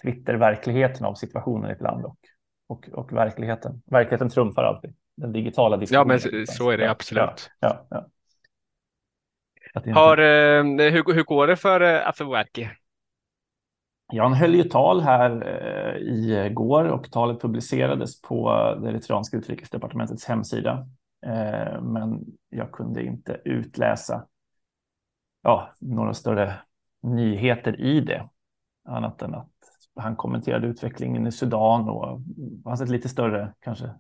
Twitter-verkligheten 0.02 1.06
av 1.06 1.14
situationen 1.14 1.70
i 1.70 1.74
ett 1.74 1.82
land 1.82 2.06
och, 2.06 2.18
och, 2.68 2.90
och 2.90 3.14
verkligheten. 3.14 3.82
Verkligheten 3.86 4.30
trumfar 4.30 4.64
alltid 4.64 4.94
den 5.16 5.32
digitala 5.32 5.78
diskussionen. 5.78 6.20
Ja, 6.24 6.30
men 6.36 6.48
så 6.48 6.70
är 6.70 6.78
det 6.78 6.92
absolut. 6.92 7.52
Ja, 7.60 7.86
ja, 7.90 8.08
ja. 9.74 9.94
Har, 9.94 10.18
eh, 10.18 10.64
hur, 10.92 11.14
hur 11.14 11.24
går 11.24 11.48
det 11.48 11.56
för 11.56 11.82
eh, 11.82 12.08
Afewerki? 12.08 12.70
Jan 14.12 14.34
höll 14.34 14.56
ju 14.56 14.64
tal 14.64 15.02
här 15.02 15.48
eh, 15.48 15.98
i 15.98 16.50
går 16.54 16.86
och 16.86 17.12
talet 17.12 17.42
publicerades 17.42 18.22
på 18.22 18.52
det 18.82 18.90
eritreanska 18.90 19.38
utrikesdepartementets 19.38 20.26
hemsida. 20.26 20.88
Eh, 21.26 21.82
men 21.82 22.26
jag 22.50 22.72
kunde 22.72 23.04
inte 23.04 23.42
utläsa 23.46 24.26
ja, 25.42 25.70
några 25.80 26.14
större 26.14 26.54
nyheter 27.02 27.82
i 27.82 28.02
det. 28.02 28.30
Annat 28.86 29.22
än 29.22 29.36
att 29.36 29.52
han 29.96 30.16
kommenterade 30.16 30.68
utvecklingen 30.68 31.28
i 31.28 31.32
Sudan 31.32 31.90
och 31.90 32.22
fanns 32.64 32.82
ett 32.82 32.90
lite 32.90 33.10
större, 33.10 33.54
kanske 33.60 33.94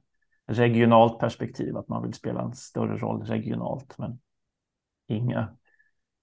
regionalt 0.48 1.20
perspektiv, 1.20 1.78
att 1.78 1.88
man 1.88 2.04
vill 2.04 2.14
spela 2.14 2.42
en 2.42 2.54
större 2.54 2.98
roll 2.98 3.24
regionalt. 3.24 3.98
Men 3.98 4.20
inga, 5.08 5.56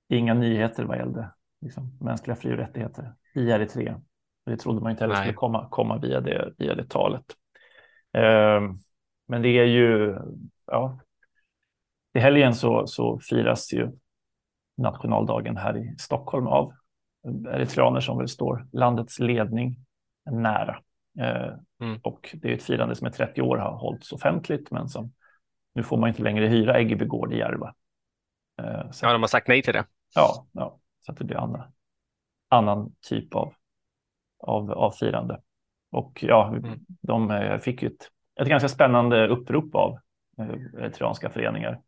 inga 0.08 0.34
nyheter 0.34 0.84
vad 0.84 0.96
gällde 0.96 1.30
liksom, 1.60 1.98
mänskliga 2.00 2.36
fri 2.36 2.52
och 2.52 2.56
rättigheter 2.56 3.14
i 3.38 3.50
Eritrea. 3.50 4.00
Det 4.46 4.56
trodde 4.56 4.80
man 4.80 4.90
inte 4.90 5.04
heller 5.04 5.14
skulle 5.14 5.32
komma, 5.32 5.68
komma 5.70 5.98
via, 5.98 6.20
det, 6.20 6.52
via 6.58 6.74
det 6.74 6.88
talet. 6.88 7.24
Eh, 8.12 8.60
men 9.28 9.42
det 9.42 9.48
är 9.48 9.64
ju, 9.64 10.18
ja, 10.66 11.00
i 12.14 12.18
helgen 12.18 12.54
så, 12.54 12.86
så 12.86 13.18
firas 13.18 13.72
ju 13.72 13.90
nationaldagen 14.76 15.56
här 15.56 15.76
i 15.76 15.94
Stockholm 15.98 16.46
av 16.46 16.72
eritreaner 17.48 18.00
som 18.00 18.18
väl 18.18 18.28
står 18.28 18.66
landets 18.72 19.18
ledning 19.18 19.76
nära. 20.30 20.80
Eh, 21.18 21.52
mm. 21.80 22.00
Och 22.02 22.36
det 22.42 22.48
är 22.48 22.54
ett 22.54 22.62
firande 22.62 22.94
som 22.94 23.06
i 23.06 23.10
30 23.10 23.42
år 23.42 23.56
har 23.56 23.76
hållits 23.76 24.12
offentligt, 24.12 24.70
men 24.70 24.88
som 24.88 25.12
nu 25.74 25.82
får 25.82 25.96
man 25.96 26.08
inte 26.08 26.22
längre 26.22 26.46
hyra 26.46 26.78
Äggeby 26.78 27.04
gård 27.04 27.32
i 27.32 27.38
Järva. 27.38 27.74
Eh, 28.62 28.90
så, 28.90 29.06
ja, 29.06 29.12
de 29.12 29.22
har 29.22 29.28
sagt 29.28 29.48
nej 29.48 29.62
till 29.62 29.72
det. 29.72 29.84
Ja, 30.14 30.46
ja 30.52 30.78
så 31.00 31.12
att 31.12 31.18
det 31.18 31.24
blir 31.24 31.36
annan, 31.36 31.72
annan 32.48 32.94
typ 33.00 33.34
av, 33.34 33.54
av, 34.38 34.70
av 34.70 34.90
firande. 34.90 35.40
Och 35.90 36.24
ja, 36.26 36.48
mm. 36.48 36.80
de 36.88 37.30
eh, 37.30 37.58
fick 37.58 37.82
ju 37.82 37.88
ett, 37.88 38.10
ett 38.40 38.48
ganska 38.48 38.68
spännande 38.68 39.28
upprop 39.28 39.74
av 39.74 39.98
eritreanska 40.76 41.30
föreningar 41.30 41.80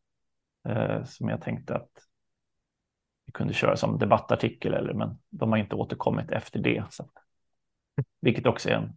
som 1.04 1.28
jag 1.28 1.42
tänkte 1.42 1.76
att 1.76 1.90
vi 3.26 3.32
kunde 3.32 3.54
köra 3.54 3.76
som 3.76 3.98
debattartikel, 3.98 4.74
eller, 4.74 4.92
men 4.92 5.18
de 5.30 5.50
har 5.50 5.58
inte 5.58 5.74
återkommit 5.74 6.30
efter 6.30 6.60
det. 6.60 6.84
Så. 6.90 7.10
Vilket 8.20 8.46
också 8.46 8.68
är 8.68 8.74
en 8.74 8.92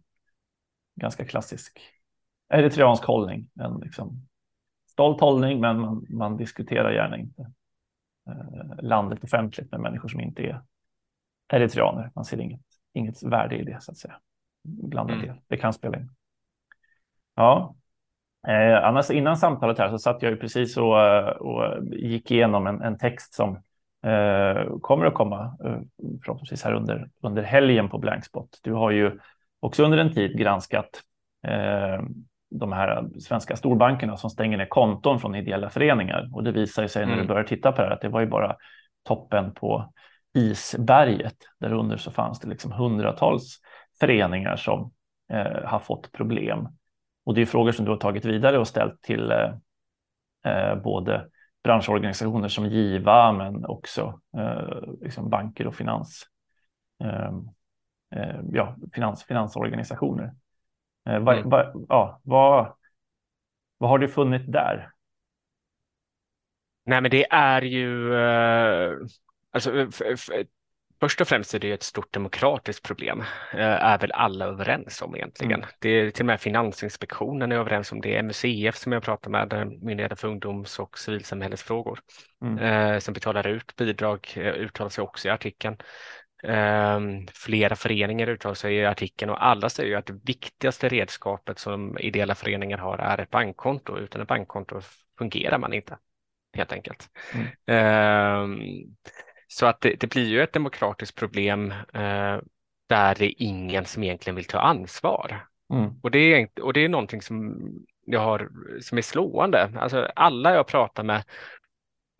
ganska 0.94 1.24
klassisk 1.24 1.80
eritreansk 2.48 3.04
hållning. 3.04 3.48
En 3.60 3.80
liksom 3.80 4.28
stolt 4.90 5.20
hållning, 5.20 5.60
men 5.60 5.80
man, 5.80 6.06
man 6.08 6.36
diskuterar 6.36 6.92
gärna 6.92 7.18
inte 7.18 7.42
eh, 8.28 8.82
landet 8.82 9.24
offentligt 9.24 9.70
med 9.70 9.80
människor 9.80 10.08
som 10.08 10.20
inte 10.20 10.42
är 10.42 10.62
eritreaner. 11.52 12.10
Man 12.14 12.24
ser 12.24 12.40
inget, 12.40 12.60
inget 12.92 13.22
värde 13.22 13.56
i 13.56 13.64
det 13.64 13.82
så 13.82 13.90
att 13.90 13.98
säga. 13.98 14.16
Bland 14.64 15.10
mm. 15.10 15.26
det. 15.26 15.34
det 15.46 15.56
kan 15.56 15.72
spela 15.72 15.96
in. 15.96 16.10
Ja, 17.36 17.74
eh, 18.48 18.84
annars 18.84 19.10
innan 19.10 19.36
samtalet 19.36 19.78
här 19.78 19.90
så 19.90 19.98
satt 19.98 20.22
jag 20.22 20.32
ju 20.32 20.36
precis 20.36 20.76
och, 20.76 20.96
och 21.40 21.84
gick 21.92 22.30
igenom 22.30 22.66
en, 22.66 22.82
en 22.82 22.98
text 22.98 23.34
som 23.34 23.54
eh, 24.04 24.78
kommer 24.80 25.06
att 25.06 25.14
komma 25.14 25.56
eh, 25.64 25.78
förhoppningsvis 26.24 26.62
här 26.64 26.72
under, 26.72 27.08
under 27.22 27.42
helgen 27.42 27.88
på 27.88 27.98
Blankspot. 27.98 28.60
Du 28.62 28.72
har 28.72 28.90
ju 28.90 29.18
också 29.60 29.84
under 29.84 29.98
en 29.98 30.14
tid 30.14 30.38
granskat 30.38 31.02
eh, 31.46 32.02
de 32.50 32.72
här 32.72 33.08
svenska 33.20 33.56
storbankerna 33.56 34.16
som 34.16 34.30
stänger 34.30 34.58
ner 34.58 34.66
konton 34.66 35.20
från 35.20 35.34
ideella 35.34 35.70
föreningar. 35.70 36.30
Och 36.32 36.44
det 36.44 36.52
visar 36.52 36.86
sig 36.86 37.06
när 37.06 37.12
du 37.12 37.18
mm. 37.20 37.28
börjar 37.28 37.44
titta 37.44 37.72
på 37.72 37.82
det 37.82 37.88
här 37.88 37.94
att 37.94 38.00
det 38.00 38.08
var 38.08 38.20
ju 38.20 38.26
bara 38.26 38.56
toppen 39.02 39.54
på 39.54 39.92
isberget. 40.34 41.36
Där 41.58 41.72
under 41.72 41.96
så 41.96 42.10
fanns 42.10 42.40
det 42.40 42.48
liksom 42.48 42.72
hundratals 42.72 43.60
föreningar 44.00 44.56
som 44.56 44.92
eh, 45.32 45.64
har 45.64 45.78
fått 45.78 46.12
problem. 46.12 46.68
Och 47.24 47.34
det 47.34 47.42
är 47.42 47.46
frågor 47.46 47.72
som 47.72 47.84
du 47.84 47.90
har 47.90 47.98
tagit 47.98 48.24
vidare 48.24 48.58
och 48.58 48.68
ställt 48.68 49.02
till 49.02 49.30
eh, 49.30 49.54
eh 50.44 50.76
både 50.82 51.28
branschorganisationer 51.64 52.48
som 52.48 52.66
Giva, 52.66 53.32
men 53.32 53.64
också 53.64 54.20
eh, 54.36 54.92
liksom 55.00 55.30
banker 55.30 55.66
och 55.66 55.74
finans, 55.74 56.26
eh, 57.04 57.32
eh 58.16 58.40
ja, 58.52 58.76
finans, 58.94 59.24
finansorganisationer. 59.24 60.34
Eh, 61.08 61.18
va, 61.18 61.36
mm. 61.36 61.48
va, 61.48 61.72
ja, 61.88 62.20
vad, 62.22 62.74
vad 63.78 63.90
har 63.90 63.98
du 63.98 64.08
funnit 64.08 64.52
där? 64.52 64.90
Nej, 66.86 67.00
men 67.00 67.10
det 67.10 67.26
är 67.30 67.62
ju 67.62 68.14
eh, 69.54 69.80
alltså, 69.80 70.44
Först 71.00 71.20
och 71.20 71.28
främst 71.28 71.54
är 71.54 71.58
det 71.58 71.72
ett 71.72 71.82
stort 71.82 72.12
demokratiskt 72.12 72.82
problem, 72.82 73.20
eh, 73.52 73.84
är 73.84 73.98
väl 73.98 74.12
alla 74.12 74.44
överens 74.44 75.02
om 75.02 75.16
egentligen. 75.16 75.52
Mm. 75.52 75.68
Det 75.80 75.88
är 75.88 76.10
till 76.10 76.22
och 76.22 76.26
med 76.26 76.40
Finansinspektionen 76.40 77.52
är 77.52 77.56
överens 77.56 77.92
om 77.92 78.00
det, 78.00 78.22
MUCF 78.22 78.76
som 78.76 78.92
jag 78.92 79.02
pratar 79.02 79.30
med, 79.30 79.52
eh, 79.52 79.64
Myndigheten 79.64 80.16
för 80.16 80.28
ungdoms 80.28 80.78
och 80.78 80.98
civilsamhällesfrågor, 80.98 81.98
mm. 82.42 82.58
eh, 82.58 82.98
som 82.98 83.14
betalar 83.14 83.46
ut 83.46 83.76
bidrag, 83.76 84.28
eh, 84.36 84.42
uttalar 84.42 84.90
sig 84.90 85.02
också 85.02 85.28
i 85.28 85.30
artikeln. 85.30 85.76
Eh, 86.44 87.00
flera 87.34 87.76
föreningar 87.76 88.28
uttalar 88.28 88.54
sig 88.54 88.74
i 88.74 88.86
artikeln 88.86 89.30
och 89.30 89.46
alla 89.46 89.68
säger 89.68 89.88
ju 89.88 89.96
att 89.96 90.06
det 90.06 90.20
viktigaste 90.24 90.88
redskapet 90.88 91.58
som 91.58 91.98
ideella 91.98 92.34
föreningar 92.34 92.78
har 92.78 92.98
är 92.98 93.20
ett 93.20 93.30
bankkonto. 93.30 93.98
Utan 93.98 94.22
ett 94.22 94.28
bankkonto 94.28 94.80
fungerar 95.18 95.58
man 95.58 95.72
inte, 95.72 95.98
helt 96.56 96.72
enkelt. 96.72 97.08
Mm. 97.34 97.46
Eh, 97.66 98.66
så 99.54 99.66
att 99.66 99.80
det, 99.80 99.94
det 100.00 100.06
blir 100.06 100.26
ju 100.26 100.42
ett 100.42 100.52
demokratiskt 100.52 101.14
problem 101.14 101.70
eh, 101.70 102.38
där 102.88 103.14
det 103.14 103.24
är 103.24 103.34
ingen 103.36 103.84
som 103.84 104.02
egentligen 104.02 104.36
vill 104.36 104.44
ta 104.44 104.58
ansvar. 104.58 105.46
Mm. 105.72 106.00
Och, 106.02 106.10
det 106.10 106.18
är, 106.18 106.48
och 106.62 106.72
det 106.72 106.84
är 106.84 106.88
någonting 106.88 107.22
som 107.22 107.58
jag 108.06 108.20
har 108.20 108.50
som 108.80 108.98
är 108.98 109.02
slående. 109.02 109.72
Alltså 109.76 110.10
alla 110.16 110.54
jag 110.54 110.66
pratar 110.66 111.02
med 111.02 111.24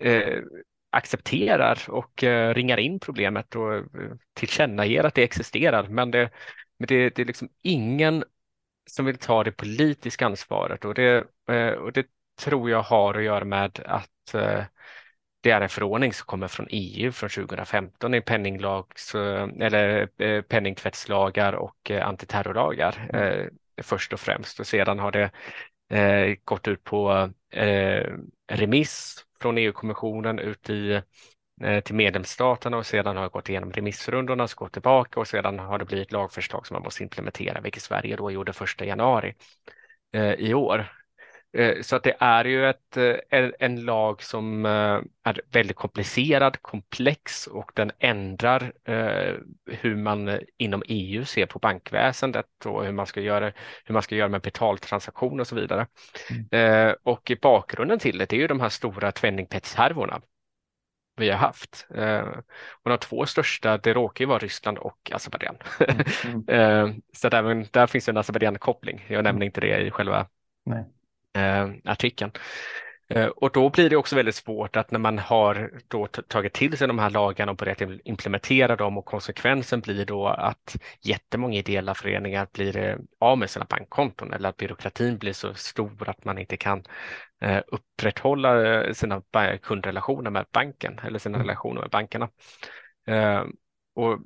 eh, 0.03 0.43
accepterar 0.91 1.79
och 1.89 2.25
eh, 2.25 2.55
ringar 2.55 2.79
in 2.79 3.01
problemet 3.01 3.57
och 3.57 3.75
eh, 3.75 3.85
tillkännager 4.35 5.05
att 5.05 5.15
det 5.15 5.23
existerar. 5.23 5.89
Men 5.89 6.11
det, 6.11 6.31
men 6.79 6.87
det, 6.87 7.11
det 7.11 7.23
är 7.23 7.27
liksom 7.27 7.49
ingen 7.63 8.25
som 8.91 9.05
vill 9.05 9.19
ta 9.19 9.45
det 9.45 9.53
politiska 9.53 10.27
ansvaret 10.27 10.85
och 10.85 10.95
det, 10.95 11.25
eh, 11.49 11.73
och 11.73 11.93
det 11.93 12.07
tror 12.41 12.71
jag 12.71 12.83
har 12.83 13.15
att 13.15 13.25
göra 13.25 13.45
med 13.45 13.81
att 13.85 14.35
eh, 14.35 14.65
det 15.45 15.51
är 15.51 15.61
en 15.61 15.69
förordning 15.69 16.13
som 16.13 16.27
kommer 16.27 16.49
från 16.49 16.67
EU 16.71 17.13
från 17.13 17.31
2015 17.31 18.15
i 18.15 18.21
penninglags, 18.21 19.15
eller 19.15 20.09
eh, 20.19 20.43
penningtvättslagar 20.43 21.53
och 21.53 21.91
eh, 21.91 22.09
antiterrorlagar 22.09 23.11
mm. 23.13 23.51
först 23.83 24.13
och 24.13 24.21
främst. 24.21 24.61
Och 24.61 24.67
sedan 24.67 24.99
har 24.99 25.13
det 25.13 25.31
gått 26.45 26.69
ut 26.69 26.85
på 26.85 27.31
remiss 28.53 29.25
från 29.41 29.59
EU-kommissionen 29.59 30.39
ut 30.39 30.71
i, 30.71 31.03
till 31.85 31.95
medlemsstaterna 31.95 32.77
och 32.77 32.87
sedan 32.87 33.17
har 33.17 33.25
det 33.25 33.31
gått 33.31 33.49
igenom 33.49 33.73
remissrundorna, 33.73 34.49
så 34.49 34.57
gått 34.57 34.73
tillbaka 34.73 35.21
och 35.21 35.29
sedan 35.29 35.59
har 35.59 35.79
det 35.79 35.85
blivit 35.85 36.13
lagförslag 36.13 36.67
som 36.67 36.75
man 36.75 36.83
måste 36.83 37.03
implementera, 37.03 37.61
vilket 37.61 37.83
Sverige 37.83 38.17
då 38.17 38.31
gjorde 38.31 38.53
första 38.53 38.85
januari 38.85 39.35
i 40.39 40.55
år. 40.55 41.04
Eh, 41.55 41.81
så 41.83 41.97
att 41.97 42.03
det 42.03 42.17
är 42.19 42.45
ju 42.45 42.67
ett, 42.67 42.97
eh, 42.97 43.51
en 43.59 43.85
lag 43.85 44.23
som 44.23 44.67
eh, 44.67 45.01
är 45.23 45.41
väldigt 45.53 45.77
komplicerad, 45.77 46.63
komplex 46.63 47.47
och 47.47 47.73
den 47.75 47.93
ändrar 47.99 48.73
hur 49.67 49.97
man 49.97 50.39
inom 50.57 50.83
EU 50.89 51.25
ser 51.25 51.47
på 51.47 51.59
bankväsendet 51.59 52.67
och 52.67 52.85
hur 52.85 52.93
man 52.93 53.07
ska 53.07 53.21
göra, 53.21 53.53
hur 53.85 53.93
man 53.93 54.03
ska 54.03 54.15
göra 54.15 54.29
med 54.29 54.41
betaltransaktioner 54.41 55.41
och 55.41 55.47
så 55.47 55.55
vidare. 55.55 55.87
Mm. 56.51 56.97
Och 57.03 57.33
bakgrunden 57.43 57.99
till 57.99 58.19
det 58.19 58.33
är 58.33 58.37
ju 58.37 58.47
de 58.47 58.61
här 58.61 58.69
stora 58.69 59.13
penningtvättshärvorna 59.13 60.21
vi 61.17 61.31
har 61.31 61.39
haft. 61.39 61.87
Och 62.83 62.91
de 62.91 62.99
två 62.99 63.27
största, 63.27 63.79
det 63.79 63.95
råkar 63.95 64.25
ju 64.25 64.29
vara 64.29 64.39
Ryssland 64.39 64.79
och 64.79 65.11
Azerbajdzjan. 65.13 65.57
Mm. 66.25 66.45
Mm. 66.49 67.03
Så 67.13 67.29
där, 67.29 67.69
där 67.73 67.87
finns 67.87 68.09
en 68.09 68.17
Azerbajdzjan-koppling. 68.17 69.05
Jag 69.09 69.25
nämner 69.25 69.47
inte 69.47 69.61
det 69.61 69.81
i 69.81 69.91
själva 69.91 70.27
Nej 70.65 70.85
eh, 71.35 71.71
artikeln. 71.85 72.33
Eh, 73.09 73.27
och 73.27 73.51
då 73.53 73.71
blir 73.71 73.91
det 73.91 73.97
också 73.97 74.17
väldigt 74.17 74.35
svårt 74.35 74.77
att 74.77 74.91
när 74.91 74.99
man 74.99 75.19
har 75.19 75.71
då 75.89 76.07
tagit 76.07 76.53
till 76.53 76.77
sig 76.79 76.89
de 76.89 76.99
här 76.99 77.11
lagarna 77.11 77.53
och 77.53 77.59
börjat 77.59 77.83
implementera 78.05 78.77
dem 78.77 78.99
och 78.99 79.05
konsekvensen 79.05 79.81
blir 79.81 80.05
då 80.05 80.27
att 80.27 80.77
jättemånga 81.01 81.59
ideella 81.59 81.95
föreningar 81.95 82.47
blir 82.53 82.77
eh, 82.77 82.97
av 83.21 83.39
med 83.39 83.51
sina 83.51 83.65
bankkonton 83.65 84.33
eller 84.33 84.49
att 84.49 84.57
byråkratin 84.57 85.19
blir 85.19 85.33
så 85.33 85.55
stor 85.55 86.09
att 86.09 86.25
man 86.25 86.39
inte 86.39 86.57
kan 86.57 86.83
eh, 87.41 87.61
upprätthålla 87.67 88.95
sina 88.95 89.23
kundrelationer 89.63 90.31
med 90.31 90.47
banken 90.53 91.01
eller 91.05 91.19
sina 91.19 91.37
mm. 91.37 91.47
relationer 91.47 91.81
med 91.81 91.91
bankerna. 91.91 92.29
Och 93.97 94.19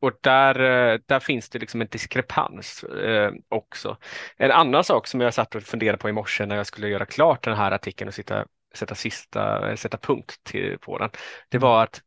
och 0.00 0.12
där, 0.20 0.60
eh, 0.60 1.00
där 1.06 1.20
finns 1.20 1.48
det 1.48 1.58
liksom 1.58 1.80
en 1.80 1.88
diskrepans 1.90 2.84
eh, 2.84 3.32
också. 3.48 3.96
En 4.36 4.50
annan 4.50 4.84
sak 4.84 5.06
som 5.06 5.20
jag 5.20 5.34
satt 5.34 5.54
och 5.54 5.62
funderade 5.62 5.98
på 5.98 6.08
i 6.08 6.12
morse 6.12 6.46
när 6.46 6.56
jag 6.56 6.66
skulle 6.66 6.88
göra 6.88 7.06
klart 7.06 7.44
den 7.44 7.56
här 7.56 7.72
artikeln 7.72 8.08
och 8.08 8.14
sitta, 8.14 8.46
sätta, 8.74 8.94
sista, 8.94 9.76
sätta 9.76 9.98
punkt 9.98 10.40
till, 10.42 10.78
på 10.78 10.98
den, 10.98 11.10
det 11.48 11.56
mm. 11.56 11.68
var 11.68 11.82
att 11.82 12.02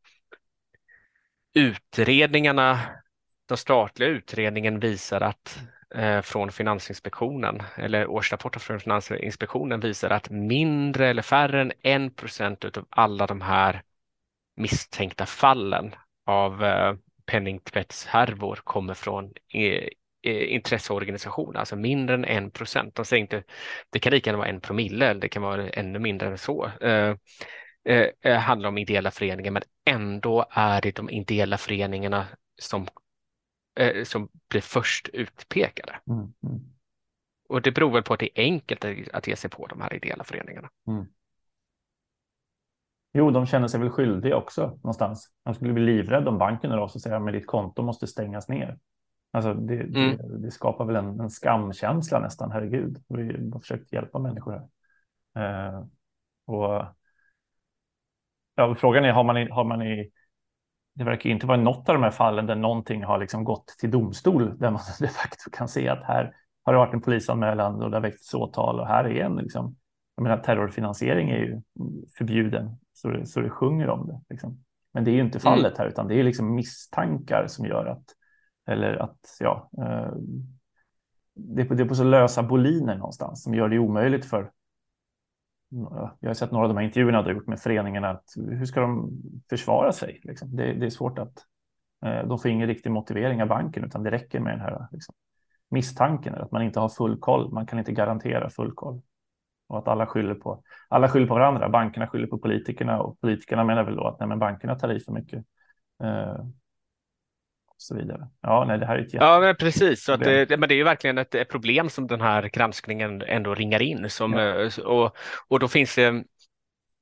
utredningarna 1.54 2.80
den 3.52 3.58
statliga 3.58 4.10
utredningen 4.10 4.80
visar 4.80 5.22
att 5.22 5.60
eh, 5.96 6.22
från 6.22 6.52
Finansinspektionen 6.52 7.64
eller 7.76 8.08
årsrapporten 8.08 8.60
från 8.60 8.80
Finansinspektionen 8.80 9.80
visar 9.80 10.10
att 10.10 10.30
mindre 10.30 11.10
eller 11.10 11.22
färre 11.22 11.62
än 11.62 11.72
en 11.82 12.12
procent 12.12 12.66
av 12.66 12.86
alla 12.90 13.28
de 13.28 13.42
här 13.42 13.84
misstänkta 14.56 15.26
fallen 15.26 15.96
av 16.26 16.64
eh, 16.64 16.94
penningtvättshärvor 17.32 18.56
kommer 18.64 18.94
från 18.94 19.34
eh, 19.54 19.88
intresseorganisationer, 20.54 21.60
alltså 21.60 21.76
mindre 21.76 22.16
än 22.16 22.26
en 22.26 22.52
procent. 22.52 22.96
De 22.96 23.06
säger 23.06 23.22
inte, 23.22 23.44
det 23.90 24.00
kan 24.00 24.12
lika 24.12 24.30
gärna 24.30 24.38
vara 24.38 24.50
en 24.50 24.62
promille 24.62 25.08
eller 25.08 25.22
det 25.22 25.30
kan 25.30 25.42
vara 25.42 25.70
ännu 25.70 26.00
mindre 26.00 26.28
än 26.28 26.38
så. 26.38 26.72
Eh, 26.82 27.16
eh, 27.86 28.08
eh, 28.22 28.38
handlar 28.38 28.70
om 28.70 28.78
ideella 28.78 29.12
föreningar, 29.12 29.52
men 29.52 29.64
ändå 29.86 30.46
är 30.52 30.82
det 30.82 30.96
de 30.96 31.10
ideella 31.10 31.58
föreningarna 31.58 32.28
som, 32.62 32.88
eh, 33.80 34.04
som 34.04 34.30
blir 34.50 34.62
först 34.62 35.08
utpekade. 35.08 36.00
Mm, 36.10 36.20
mm. 36.20 36.60
Och 37.50 37.62
det 37.62 37.72
beror 37.72 37.92
väl 37.92 38.04
på 38.04 38.14
att 38.14 38.20
det 38.20 38.40
är 38.40 38.44
enkelt 38.44 38.86
att 39.14 39.28
ge 39.28 39.36
sig 39.36 39.50
på 39.50 39.68
de 39.68 39.82
här 39.82 39.94
ideella 39.94 40.24
föreningarna. 40.24 40.70
Mm. 40.88 41.06
Jo, 43.14 43.32
de 43.32 43.46
känner 43.46 43.68
sig 43.68 43.80
väl 43.80 43.90
skyldiga 43.90 44.38
också 44.38 44.68
någonstans. 44.68 45.28
De 45.44 45.54
skulle 45.54 45.74
bli 45.74 45.84
livrädda 45.84 46.30
om 46.30 46.38
banken 46.38 46.72
och 46.72 46.92
säger 46.92 47.28
att 47.28 47.34
ditt 47.34 47.48
konto 47.48 47.84
måste 47.84 48.08
stängas 48.08 48.50
ner. 48.50 48.78
Alltså 49.32 49.54
det, 49.54 49.74
mm. 49.74 50.18
det, 50.18 50.38
det, 50.38 50.52
skapar 50.52 50.86
väl 50.86 50.96
en, 50.96 51.20
en 51.20 51.30
skamkänsla 51.30 52.20
nästan, 52.20 52.52
herregud. 52.52 53.04
Vi 53.08 53.50
har 53.54 53.60
försökt 53.60 53.94
hjälpa 53.94 54.20
människor 54.20 54.70
här. 55.36 55.74
Eh, 55.74 55.86
och 56.46 56.86
ja, 58.56 58.76
frågan 58.76 59.06
är, 59.06 59.12
har 59.12 59.24
man, 59.24 59.38
i, 59.38 59.50
har 59.50 59.64
man 59.64 59.82
i, 59.82 60.12
det 60.96 61.04
verkar 61.04 61.30
inte 61.30 61.48
vara 61.48 61.58
något 61.58 61.90
av 61.90 61.96
de 61.96 62.04
här 62.04 62.12
fallen 62.12 62.46
där 62.46 62.56
någonting 62.56 63.04
har 63.04 63.18
liksom 63.18 63.44
gått 63.44 63.68
till 63.68 63.92
domstol, 63.92 64.58
där 64.58 64.72
man 64.72 64.82
de 65.00 65.08
facto 65.08 65.50
kan 65.52 65.68
se 65.68 65.90
att 65.90 66.04
här 66.04 66.36
har 66.64 66.74
det 66.74 66.80
varit 66.80 66.94
en 66.94 67.02
polisanmälan 67.02 67.82
och 67.82 67.92
det 67.92 67.98
har 67.98 68.02
väckts 68.02 68.34
åtal 68.34 68.80
och 68.80 68.88
här 68.88 69.04
är 69.04 69.26
en 69.26 69.36
liksom, 69.36 69.76
jag 70.16 70.24
menar 70.24 70.38
terrorfinansiering 70.38 71.30
är 71.30 71.38
ju 71.38 71.62
förbjuden 72.18 72.78
så 73.02 73.08
det, 73.08 73.26
så 73.26 73.42
det 73.42 73.50
sjunger 73.50 73.90
om 73.90 74.08
det. 74.08 74.22
Liksom. 74.30 74.64
Men 74.94 75.04
det 75.04 75.12
är 75.12 75.14
ju 75.14 75.22
inte 75.22 75.38
mm. 75.38 75.42
fallet 75.42 75.78
här, 75.78 75.88
utan 75.88 76.08
det 76.08 76.20
är 76.20 76.24
liksom 76.24 76.56
misstankar 76.56 77.48
som 77.48 77.66
gör 77.66 77.86
att, 77.86 78.04
eller 78.68 78.96
att, 78.96 79.38
ja, 79.40 79.70
eh, 79.78 80.14
det, 81.36 81.62
är 81.62 81.66
på, 81.66 81.74
det 81.74 81.84
är 81.84 81.88
på 81.88 81.96
så 81.96 82.04
lösa 82.04 82.44
boliner 82.44 82.96
någonstans 82.96 83.44
som 83.44 83.54
gör 83.54 83.70
det 83.70 83.80
omöjligt 83.80 84.26
för 84.26 84.52
jag 86.20 86.30
har 86.30 86.34
sett 86.34 86.52
några 86.52 86.66
av 86.66 86.70
de 86.70 86.78
här 86.78 86.86
intervjuerna 86.86 87.22
du 87.22 87.30
har 87.30 87.34
gjort 87.34 87.48
med 87.48 87.60
föreningarna. 87.60 88.10
Att 88.10 88.34
hur 88.36 88.66
ska 88.66 88.82
de 88.82 89.10
försvara 89.50 89.92
sig? 89.92 90.22
Liksom? 90.24 90.56
Det, 90.56 90.74
det, 90.74 90.86
är 90.86 90.90
svårt 90.90 91.20
att 91.20 91.46
eh, 92.06 92.28
de 92.28 92.40
får 92.40 92.52
ingen 92.52 92.68
riktig 92.68 92.92
motivering 92.92 93.42
av 93.42 93.48
banken, 93.48 93.84
utan 93.84 94.04
det 94.04 94.12
räcker 94.12 94.40
med 94.40 94.54
den 94.54 94.60
här 94.60 94.88
liksom, 94.92 95.16
misstanken 95.70 96.36
att 96.36 96.52
man 96.52 96.62
inte 96.62 96.80
har 96.80 96.90
full 96.90 97.20
koll. 97.20 97.54
Man 97.54 97.66
kan 97.66 97.80
inte 97.80 97.92
garantera 97.92 98.50
full 98.50 98.72
koll 98.72 99.02
och 99.72 99.78
att 99.78 99.88
alla 99.88 100.08
skyller 100.08 100.36
på 100.36 100.64
alla 100.88 101.10
skyller 101.10 101.28
på 101.28 101.34
varandra. 101.34 101.70
Bankerna 101.70 102.08
skyller 102.08 102.28
på 102.28 102.38
politikerna 102.38 103.02
och 103.02 103.22
politikerna 103.22 103.64
menar 103.64 103.84
väl 103.84 103.96
då 103.96 104.08
att 104.08 104.20
nej, 104.20 104.30
men 104.30 104.40
bankerna 104.40 104.76
tar 104.76 104.92
i 104.92 105.00
för 105.00 105.12
mycket. 105.12 105.46
Eh, 106.04 106.46
så 107.78 107.96
vidare. 107.96 108.28
Ja, 108.42 108.66
nej, 108.68 108.80
det 108.80 108.86
här 108.86 108.98
är 108.98 109.02
ett 109.02 109.14
Ja, 109.14 109.40
men 109.40 109.56
precis. 109.56 110.04
Så 110.04 110.12
att 110.12 110.20
det, 110.20 110.60
men 110.60 110.70
det 110.70 110.76
är 110.76 110.78
ju 110.78 110.84
verkligen 110.84 111.18
ett, 111.18 111.50
problem 111.50 111.90
som 111.90 112.08
den 112.08 112.22
här 112.22 112.50
granskningen 112.54 113.22
ändå 113.22 113.56
ringar 113.56 113.82
in. 113.82 114.10
Som, 114.10 114.34
ja. 114.34 114.62
Eh, 114.62 114.80
och, 114.80 115.16
och 115.48 115.60
då 115.60 115.68
finns 115.68 115.96
det, 115.96 116.24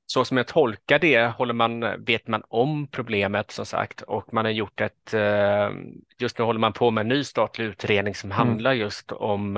så 0.06 0.26
som 0.26 0.38
jag 0.38 0.48
tolkar 0.48 1.00
det, 1.00 1.26
håller 1.26 1.54
man, 1.54 2.04
vet 2.06 2.28
man 2.28 2.44
om 2.48 2.88
problemet 2.88 3.52
som 3.52 3.66
sagt 3.66 4.02
och 4.02 4.34
man 4.34 4.46
har 4.46 4.52
gjort 4.52 4.82
ett, 4.82 5.14
eh, 5.14 5.70
just 6.20 6.38
nu 6.38 6.46
håller 6.46 6.60
man 6.60 6.74
på 6.74 6.92
med 6.92 7.02
en 7.02 7.08
ny 7.08 7.24
statlig 7.24 7.66
utredning 7.66 8.16
som 8.16 8.32
mm. 8.32 8.48
handlar 8.48 8.74
just 8.74 9.12
om 9.12 9.58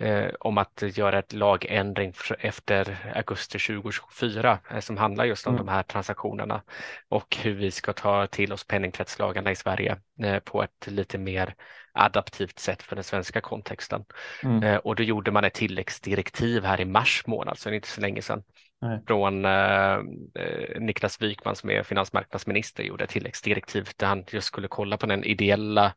eh, 0.00 0.30
om 0.40 0.58
att 0.58 0.82
göra 0.82 1.18
ett 1.18 1.32
lagändring 1.32 2.12
efter 2.38 3.12
augusti 3.14 3.58
2024 3.58 4.58
eh, 4.70 4.80
som 4.80 4.96
handlar 4.96 5.24
just 5.24 5.46
om 5.46 5.54
mm. 5.54 5.66
de 5.66 5.72
här 5.72 5.82
transaktionerna 5.82 6.62
och 7.08 7.36
hur 7.42 7.54
vi 7.54 7.70
ska 7.70 7.92
ta 7.92 8.26
till 8.26 8.52
oss 8.52 8.66
penningtvättslagarna 8.66 9.50
i 9.50 9.56
Sverige 9.56 9.96
eh, 10.22 10.38
på 10.38 10.62
ett 10.62 10.86
lite 10.86 11.18
mer 11.18 11.54
adaptivt 11.92 12.58
sätt 12.58 12.82
för 12.82 12.96
den 12.96 13.04
svenska 13.04 13.40
kontexten. 13.40 14.04
Mm. 14.42 14.62
Eh, 14.62 14.76
och 14.76 14.96
då 14.96 15.02
gjorde 15.02 15.30
man 15.30 15.44
ett 15.44 15.54
tilläggsdirektiv 15.54 16.64
här 16.64 16.80
i 16.80 16.84
mars 16.84 17.26
månad, 17.26 17.58
så 17.58 17.70
inte 17.70 17.88
så 17.88 18.00
länge 18.00 18.22
sedan, 18.22 18.42
Nej. 18.80 19.00
från 19.06 19.44
eh, 19.44 19.98
eh, 20.34 20.80
Niklas 20.80 21.22
Wykman 21.22 21.56
som 21.56 21.70
är 21.70 21.82
finansmarknadsminister 21.82 22.82
gjorde 22.82 23.04
ett 23.04 23.10
tilläggsdirektiv 23.10 23.88
där 23.96 24.06
han 24.06 24.24
just 24.30 24.46
skulle 24.46 24.68
kolla 24.68 24.96
på 24.96 25.06
den 25.06 25.24
ideella 25.24 25.94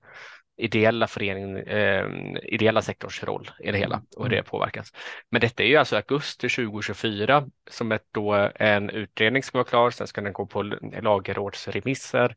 ideella 0.58 1.08
föreningen, 1.08 1.58
eh, 1.58 2.06
ideella 2.44 2.82
sektors 2.82 3.24
roll 3.24 3.52
i 3.60 3.72
det 3.72 3.78
hela 3.78 4.02
och 4.16 4.24
hur 4.24 4.30
det 4.30 4.36
mm. 4.36 4.46
påverkas. 4.46 4.94
Men 5.30 5.42
detta 5.42 5.64
är 5.64 5.68
ju 5.68 5.78
alltså 5.78 5.96
augusti 5.96 6.50
2024 6.50 7.48
som 7.70 7.92
ett 7.92 8.08
då 8.12 8.50
en 8.56 8.90
utredning 8.90 9.44
ska 9.44 9.58
vara 9.58 9.68
klar. 9.68 9.92
Sen 9.92 10.08
ska 10.08 10.22
den 10.22 10.34
gå 10.34 10.46
på 10.46 10.64
lagrådsremisser 11.02 12.36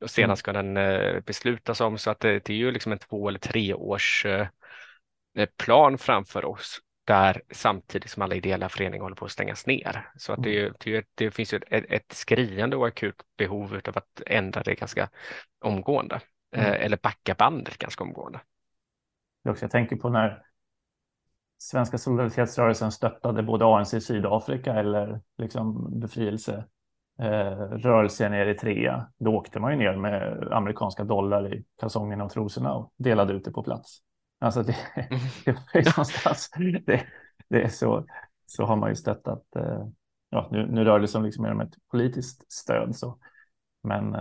och 0.00 0.10
sedan 0.10 0.24
mm. 0.24 0.36
ska 0.36 0.52
den 0.52 0.76
eh, 0.76 1.20
beslutas 1.20 1.80
om 1.80 1.98
så 1.98 2.10
att 2.10 2.20
det, 2.20 2.44
det, 2.44 2.52
är 2.52 2.56
ju 2.56 2.70
liksom 2.70 2.92
en 2.92 2.98
två 2.98 3.28
eller 3.28 3.38
tre 3.38 3.74
års 3.74 4.26
eh, 4.26 4.46
plan 5.56 5.98
framför 5.98 6.44
oss 6.44 6.80
där 7.06 7.42
samtidigt 7.50 8.10
som 8.10 8.22
alla 8.22 8.34
ideella 8.34 8.68
föreningar 8.68 9.02
håller 9.02 9.16
på 9.16 9.24
att 9.24 9.30
stängas 9.30 9.66
ner. 9.66 10.10
Så 10.16 10.32
att 10.32 10.42
det, 10.42 10.60
mm. 10.60 10.74
det, 10.84 11.06
det 11.14 11.30
finns 11.30 11.54
ju 11.54 11.60
ett, 11.70 11.84
ett 11.88 12.12
skriande 12.12 12.76
och 12.76 12.86
akut 12.86 13.22
behov 13.38 13.80
av 13.88 13.98
att 13.98 14.22
ändra 14.26 14.62
det 14.62 14.74
ganska 14.74 15.08
omgående. 15.60 16.20
Mm. 16.56 16.72
Eh, 16.72 16.84
eller 16.84 16.98
backa 17.02 17.34
bandet 17.38 17.78
ganska 17.78 18.04
omgående. 18.04 18.40
Jag 19.42 19.70
tänker 19.70 19.96
på 19.96 20.08
när 20.08 20.42
svenska 21.58 21.98
solidaritetsrörelsen 21.98 22.92
stöttade 22.92 23.42
både 23.42 23.64
ANC 23.64 23.94
i 23.94 24.00
Sydafrika 24.00 24.74
eller 24.74 25.20
liksom 25.38 25.90
befrielse 26.00 26.64
eh, 27.18 28.34
i 28.34 28.40
Eritrea. 28.40 29.06
Då 29.18 29.36
åkte 29.36 29.60
man 29.60 29.72
ju 29.72 29.78
ner 29.78 29.96
med 29.96 30.48
amerikanska 30.52 31.04
dollar 31.04 31.54
i 31.54 31.64
kalsongerna 31.80 32.24
och 32.24 32.30
trosorna 32.30 32.74
och 32.74 32.92
delade 32.96 33.32
ut 33.32 33.44
det 33.44 33.50
på 33.50 33.62
plats. 33.62 33.98
Alltså 34.40 34.62
det, 34.62 34.76
det 35.44 35.52
var 35.52 35.80
ju 35.80 35.82
någonstans, 35.82 36.50
det, 36.86 37.06
det 37.48 37.62
är 37.62 37.68
så, 37.68 38.06
så 38.46 38.64
har 38.64 38.76
man 38.76 38.88
ju 38.88 38.96
stöttat. 38.96 39.56
Eh, 39.56 39.86
ja, 40.30 40.48
nu, 40.52 40.66
nu 40.66 40.84
rör 40.84 41.00
det 41.00 41.08
sig 41.08 41.22
liksom 41.22 41.42
mer 41.42 41.52
om 41.52 41.60
ett 41.60 41.74
politiskt 41.90 42.52
stöd 42.52 42.96
så. 42.96 43.18
Men 43.82 44.14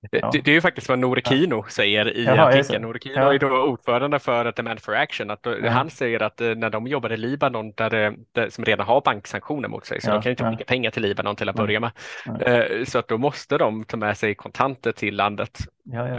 Ja. 0.00 0.30
Det, 0.32 0.40
det, 0.40 0.50
är 0.50 0.54
ju 0.54 0.60
faktiskt 0.60 0.88
vad 0.88 0.98
Norekino 0.98 1.54
ja. 1.54 1.70
säger 1.70 2.16
i 2.16 2.24
Jaha, 2.24 2.48
artikeln. 2.48 2.82
Norekino 2.82 3.14
ja. 3.14 3.34
är 3.34 3.38
då 3.38 3.62
ordförande 3.62 4.18
för 4.18 4.52
Demand 4.52 4.80
for 4.80 4.94
Action. 4.94 5.30
Att 5.30 5.46
ja. 5.62 5.70
Han 5.70 5.90
säger 5.90 6.22
att 6.22 6.40
eh, 6.40 6.54
när 6.54 6.70
de 6.70 6.86
jobbar 6.86 7.12
i 7.12 7.16
Libanon, 7.16 7.72
där, 7.72 7.90
det, 7.90 8.14
där 8.32 8.48
som 8.50 8.64
redan 8.64 8.86
har 8.86 9.00
banksanktioner 9.00 9.68
mot 9.68 9.86
sig, 9.86 10.00
så 10.00 10.10
de 10.10 10.22
kan 10.22 10.30
inte 10.30 10.50
skicka 10.50 10.64
pengar 10.64 10.90
till 10.90 11.02
Libanon 11.02 11.36
till 11.36 11.48
att 11.48 11.56
börja 11.56 11.80
med. 11.80 11.90
Uh, 12.26 12.84
så 12.84 12.98
att 12.98 13.08
då 13.08 13.18
måste 13.18 13.58
de 13.58 13.84
ta 13.84 13.96
med 13.96 14.18
sig 14.18 14.34
kontanter 14.34 14.92
till 14.92 15.16
landet 15.16 15.58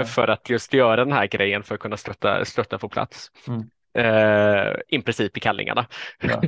för 0.06 0.28
att 0.28 0.50
just 0.50 0.74
göra 0.74 1.06
den 1.06 1.14
här 1.14 1.28
grejen 1.28 1.64
för 1.64 1.76
att 1.76 1.82
kunna 1.82 1.98
stötta, 1.98 2.46
stötta 2.46 2.78
på 2.78 2.90
plats. 2.90 3.32
Mm. 3.48 3.62
Uh, 3.98 4.76
I 4.88 5.02
princip 5.02 5.38
i 5.38 5.40
kallingarna. 5.40 5.86
Ja. 6.22 6.42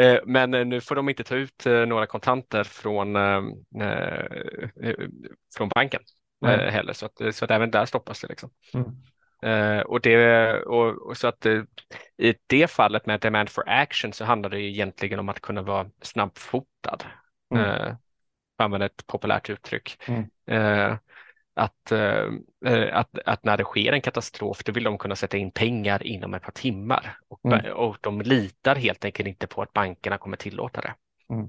uh, 0.00 0.18
men 0.26 0.50
nu 0.50 0.80
får 0.80 0.94
de 0.94 1.08
inte 1.08 1.24
ta 1.24 1.34
ut 1.34 1.64
några 1.88 2.06
kontanter 2.06 2.64
från, 2.64 3.14
från 5.56 5.68
banken 5.68 6.00
mm. 6.44 6.72
heller, 6.72 6.92
så 6.92 7.06
att, 7.06 7.34
så 7.34 7.44
att 7.44 7.50
även 7.50 7.70
där 7.70 7.86
stoppas 7.86 8.20
det. 8.20 8.28
Liksom. 8.28 8.50
Mm. 8.74 8.86
Uh, 9.44 9.80
och 9.80 10.00
det, 10.00 10.52
och, 10.62 11.08
och, 11.08 11.16
så 11.16 11.28
att 11.28 11.46
uh, 11.46 11.64
i 12.16 12.34
det 12.46 12.70
fallet 12.70 13.06
med 13.06 13.20
demand 13.20 13.48
for 13.48 13.64
action 13.66 14.12
så 14.12 14.24
handlar 14.24 14.50
det 14.50 14.60
egentligen 14.60 15.18
om 15.18 15.28
att 15.28 15.40
kunna 15.40 15.62
vara 15.62 15.90
snabbfotad. 16.02 16.98
Mm. 17.54 17.96
Använda 18.58 18.86
ett 18.86 19.06
populärt 19.06 19.50
uttryck. 19.50 20.02
Mm. 20.06 20.98
Att, 21.54 21.92
att, 22.92 23.18
att 23.24 23.44
när 23.44 23.56
det 23.56 23.64
sker 23.64 23.92
en 23.92 24.00
katastrof, 24.00 24.64
då 24.64 24.72
vill 24.72 24.84
de 24.84 24.98
kunna 24.98 25.16
sätta 25.16 25.36
in 25.36 25.50
pengar 25.50 26.02
inom 26.02 26.34
ett 26.34 26.42
par 26.42 26.52
timmar 26.52 27.18
och, 27.28 27.44
mm. 27.44 27.72
och 27.72 27.96
de 28.00 28.20
litar 28.20 28.76
helt 28.76 29.04
enkelt 29.04 29.28
inte 29.28 29.46
på 29.46 29.62
att 29.62 29.72
bankerna 29.72 30.18
kommer 30.18 30.36
tillåta 30.36 30.80
det. 30.80 30.94
Mm. 31.34 31.48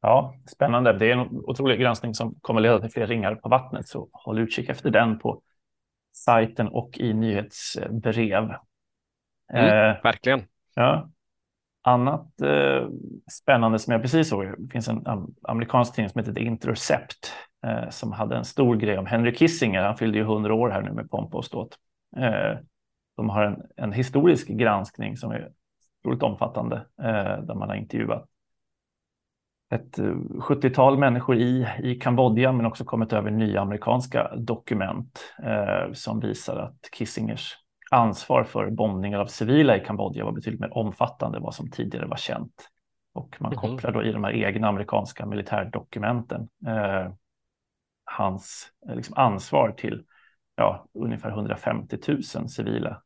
Ja, 0.00 0.34
spännande. 0.46 0.92
Det 0.92 1.06
är 1.06 1.12
en 1.12 1.28
otrolig 1.30 1.80
granskning 1.80 2.14
som 2.14 2.34
kommer 2.40 2.60
leda 2.60 2.80
till 2.80 2.90
fler 2.90 3.06
ringar 3.06 3.34
på 3.34 3.48
vattnet, 3.48 3.88
så 3.88 4.08
håll 4.12 4.38
utkik 4.38 4.68
efter 4.68 4.90
den 4.90 5.18
på 5.18 5.42
sajten 6.12 6.68
och 6.68 6.98
i 6.98 7.12
nyhetsbrev. 7.12 8.54
Mm, 9.52 9.66
eh, 9.66 10.02
verkligen. 10.02 10.42
Ja. 10.74 11.10
Annat 11.82 12.40
eh, 12.40 12.88
spännande 13.30 13.78
som 13.78 13.92
jag 13.92 14.02
precis 14.02 14.28
såg, 14.28 14.44
det 14.58 14.72
finns 14.72 14.88
en 14.88 15.06
amerikansk 15.42 15.94
tidning 15.94 16.10
som 16.10 16.18
heter 16.18 16.32
The 16.32 16.40
Intercept 16.40 17.32
eh, 17.66 17.88
som 17.90 18.12
hade 18.12 18.36
en 18.36 18.44
stor 18.44 18.76
grej 18.76 18.98
om 18.98 19.06
Henry 19.06 19.34
Kissinger. 19.34 19.82
Han 19.82 19.96
fyllde 19.96 20.18
ju 20.18 20.24
100 20.24 20.54
år 20.54 20.70
här 20.70 20.82
nu 20.82 20.92
med 20.92 21.10
pompa 21.10 21.36
och 21.36 21.44
ståt. 21.44 21.78
Eh, 22.16 22.58
de 23.16 23.28
har 23.28 23.44
en, 23.44 23.62
en 23.76 23.92
historisk 23.92 24.48
granskning 24.48 25.16
som 25.16 25.30
är 25.30 25.50
otroligt 25.98 26.22
omfattande 26.22 26.76
eh, 27.02 27.42
där 27.42 27.54
man 27.54 27.68
har 27.68 27.76
intervjuat 27.76 28.26
ett 29.70 29.98
70-tal 29.98 30.98
människor 30.98 31.36
i, 31.36 31.66
i 31.82 31.94
Kambodja, 31.94 32.52
men 32.52 32.66
också 32.66 32.84
kommit 32.84 33.12
över 33.12 33.30
nya 33.30 33.60
amerikanska 33.60 34.36
dokument 34.36 35.34
eh, 35.42 35.92
som 35.92 36.20
visar 36.20 36.56
att 36.56 36.88
Kissingers 36.92 37.56
ansvar 37.90 38.44
för 38.44 38.70
bombningar 38.70 39.18
av 39.18 39.26
civila 39.26 39.76
i 39.76 39.80
Kambodja 39.80 40.24
var 40.24 40.32
betydligt 40.32 40.60
mer 40.60 40.76
omfattande 40.76 41.38
än 41.38 41.42
vad 41.42 41.54
som 41.54 41.70
tidigare 41.70 42.06
var 42.06 42.16
känt. 42.16 42.70
Och 43.12 43.36
man 43.40 43.52
mm 43.52 43.58
-hmm. 43.64 43.70
kopplar 43.70 43.92
då 43.92 44.02
i 44.02 44.12
de 44.12 44.24
här 44.24 44.32
egna 44.32 44.68
amerikanska 44.68 45.26
militärdokumenten 45.26 46.48
eh, 46.66 47.12
hans 48.04 48.72
eh, 48.88 48.96
liksom 48.96 49.14
ansvar 49.16 49.74
till 49.76 50.04
ja, 50.56 50.86
ungefär 50.94 51.30
150 51.30 51.98
000 52.08 52.48
civila 52.48 53.02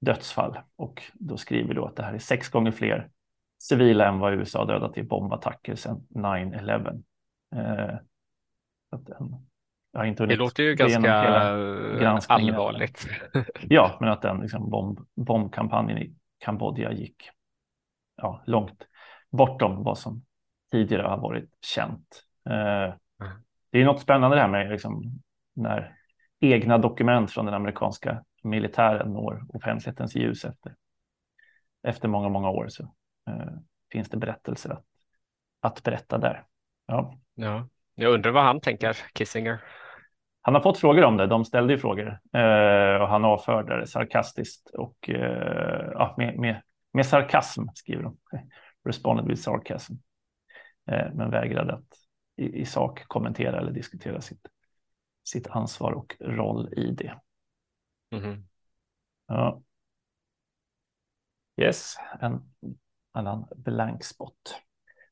dödsfall. 0.00 0.58
Och 0.76 1.02
då 1.14 1.36
skriver 1.36 1.74
då 1.74 1.84
att 1.84 1.96
det 1.96 2.02
här 2.02 2.14
är 2.14 2.18
sex 2.18 2.48
gånger 2.48 2.70
fler 2.70 3.10
civila 3.58 4.08
än 4.08 4.18
vad 4.18 4.34
USA 4.34 4.64
dödat 4.64 4.98
i 4.98 5.02
bombattacker 5.02 5.74
sedan 5.74 6.06
9-11. 6.10 7.02
Eh, 7.56 7.98
jag 9.92 10.00
har 10.00 10.04
inte 10.04 10.26
det 10.26 10.36
låter 10.36 10.62
ju 10.62 10.74
ganska 10.74 11.12
allvarligt. 12.28 13.08
ja, 13.68 13.96
men 14.00 14.08
att 14.08 14.22
den 14.22 14.40
liksom 14.40 14.70
bomb, 14.70 14.98
bombkampanjen 15.14 15.98
i 15.98 16.14
Kambodja 16.38 16.92
gick 16.92 17.30
ja, 18.16 18.42
långt 18.46 18.86
bortom 19.30 19.82
vad 19.82 19.98
som 19.98 20.24
tidigare 20.70 21.06
har 21.06 21.18
varit 21.18 21.50
känt. 21.60 22.24
Eh, 22.50 22.84
mm. 22.84 23.42
Det 23.70 23.80
är 23.80 23.84
något 23.84 24.00
spännande 24.00 24.36
det 24.36 24.40
här 24.40 24.48
med 24.48 24.70
liksom, 24.70 25.02
när 25.54 25.94
egna 26.40 26.78
dokument 26.78 27.30
från 27.30 27.44
den 27.44 27.54
amerikanska 27.54 28.24
militären 28.42 29.12
når 29.12 29.46
offentlighetens 29.48 30.16
ljus 30.16 30.44
efter, 30.44 30.74
efter 31.82 32.08
många, 32.08 32.28
många 32.28 32.50
år. 32.50 32.66
Så 32.68 32.82
eh, 32.82 32.90
finns 33.92 34.08
det 34.08 34.16
berättelser 34.16 34.70
att, 34.70 34.84
att 35.60 35.82
berätta 35.82 36.18
där. 36.18 36.44
Ja. 36.86 37.18
ja, 37.34 37.68
jag 37.94 38.14
undrar 38.14 38.30
vad 38.30 38.44
han 38.44 38.60
tänker, 38.60 38.96
Kissinger. 39.14 39.62
Han 40.42 40.54
har 40.54 40.62
fått 40.62 40.78
frågor 40.78 41.04
om 41.04 41.16
det. 41.16 41.26
De 41.26 41.44
ställde 41.44 41.72
ju 41.72 41.78
frågor 41.78 42.08
eh, 42.32 43.02
och 43.02 43.08
han 43.08 43.24
avförde 43.24 43.80
det 43.80 43.86
sarkastiskt 43.86 44.70
och 44.70 45.08
eh, 45.10 45.90
ja, 45.92 46.14
med, 46.18 46.38
med, 46.38 46.62
med 46.92 47.06
sarkasm 47.06 47.62
skriver 47.74 48.02
de. 48.02 48.16
Responded 48.84 49.26
with 49.26 49.42
sarcasm. 49.42 49.92
Eh, 50.90 51.14
men 51.14 51.30
vägrade 51.30 51.74
att 51.74 51.94
i, 52.36 52.60
i, 52.60 52.64
sak 52.64 53.04
kommentera 53.06 53.58
eller 53.58 53.72
diskutera 53.72 54.20
sitt, 54.20 54.46
sitt 55.24 55.46
ansvar 55.46 55.92
och 55.92 56.16
roll 56.20 56.74
i 56.74 56.90
det. 56.90 57.20
Mm 58.10 58.24
-hmm. 58.24 58.42
Ja. 59.26 59.62
Yes, 61.56 61.96
en 62.20 62.54
annan 63.18 63.46
blankspott. 63.56 64.60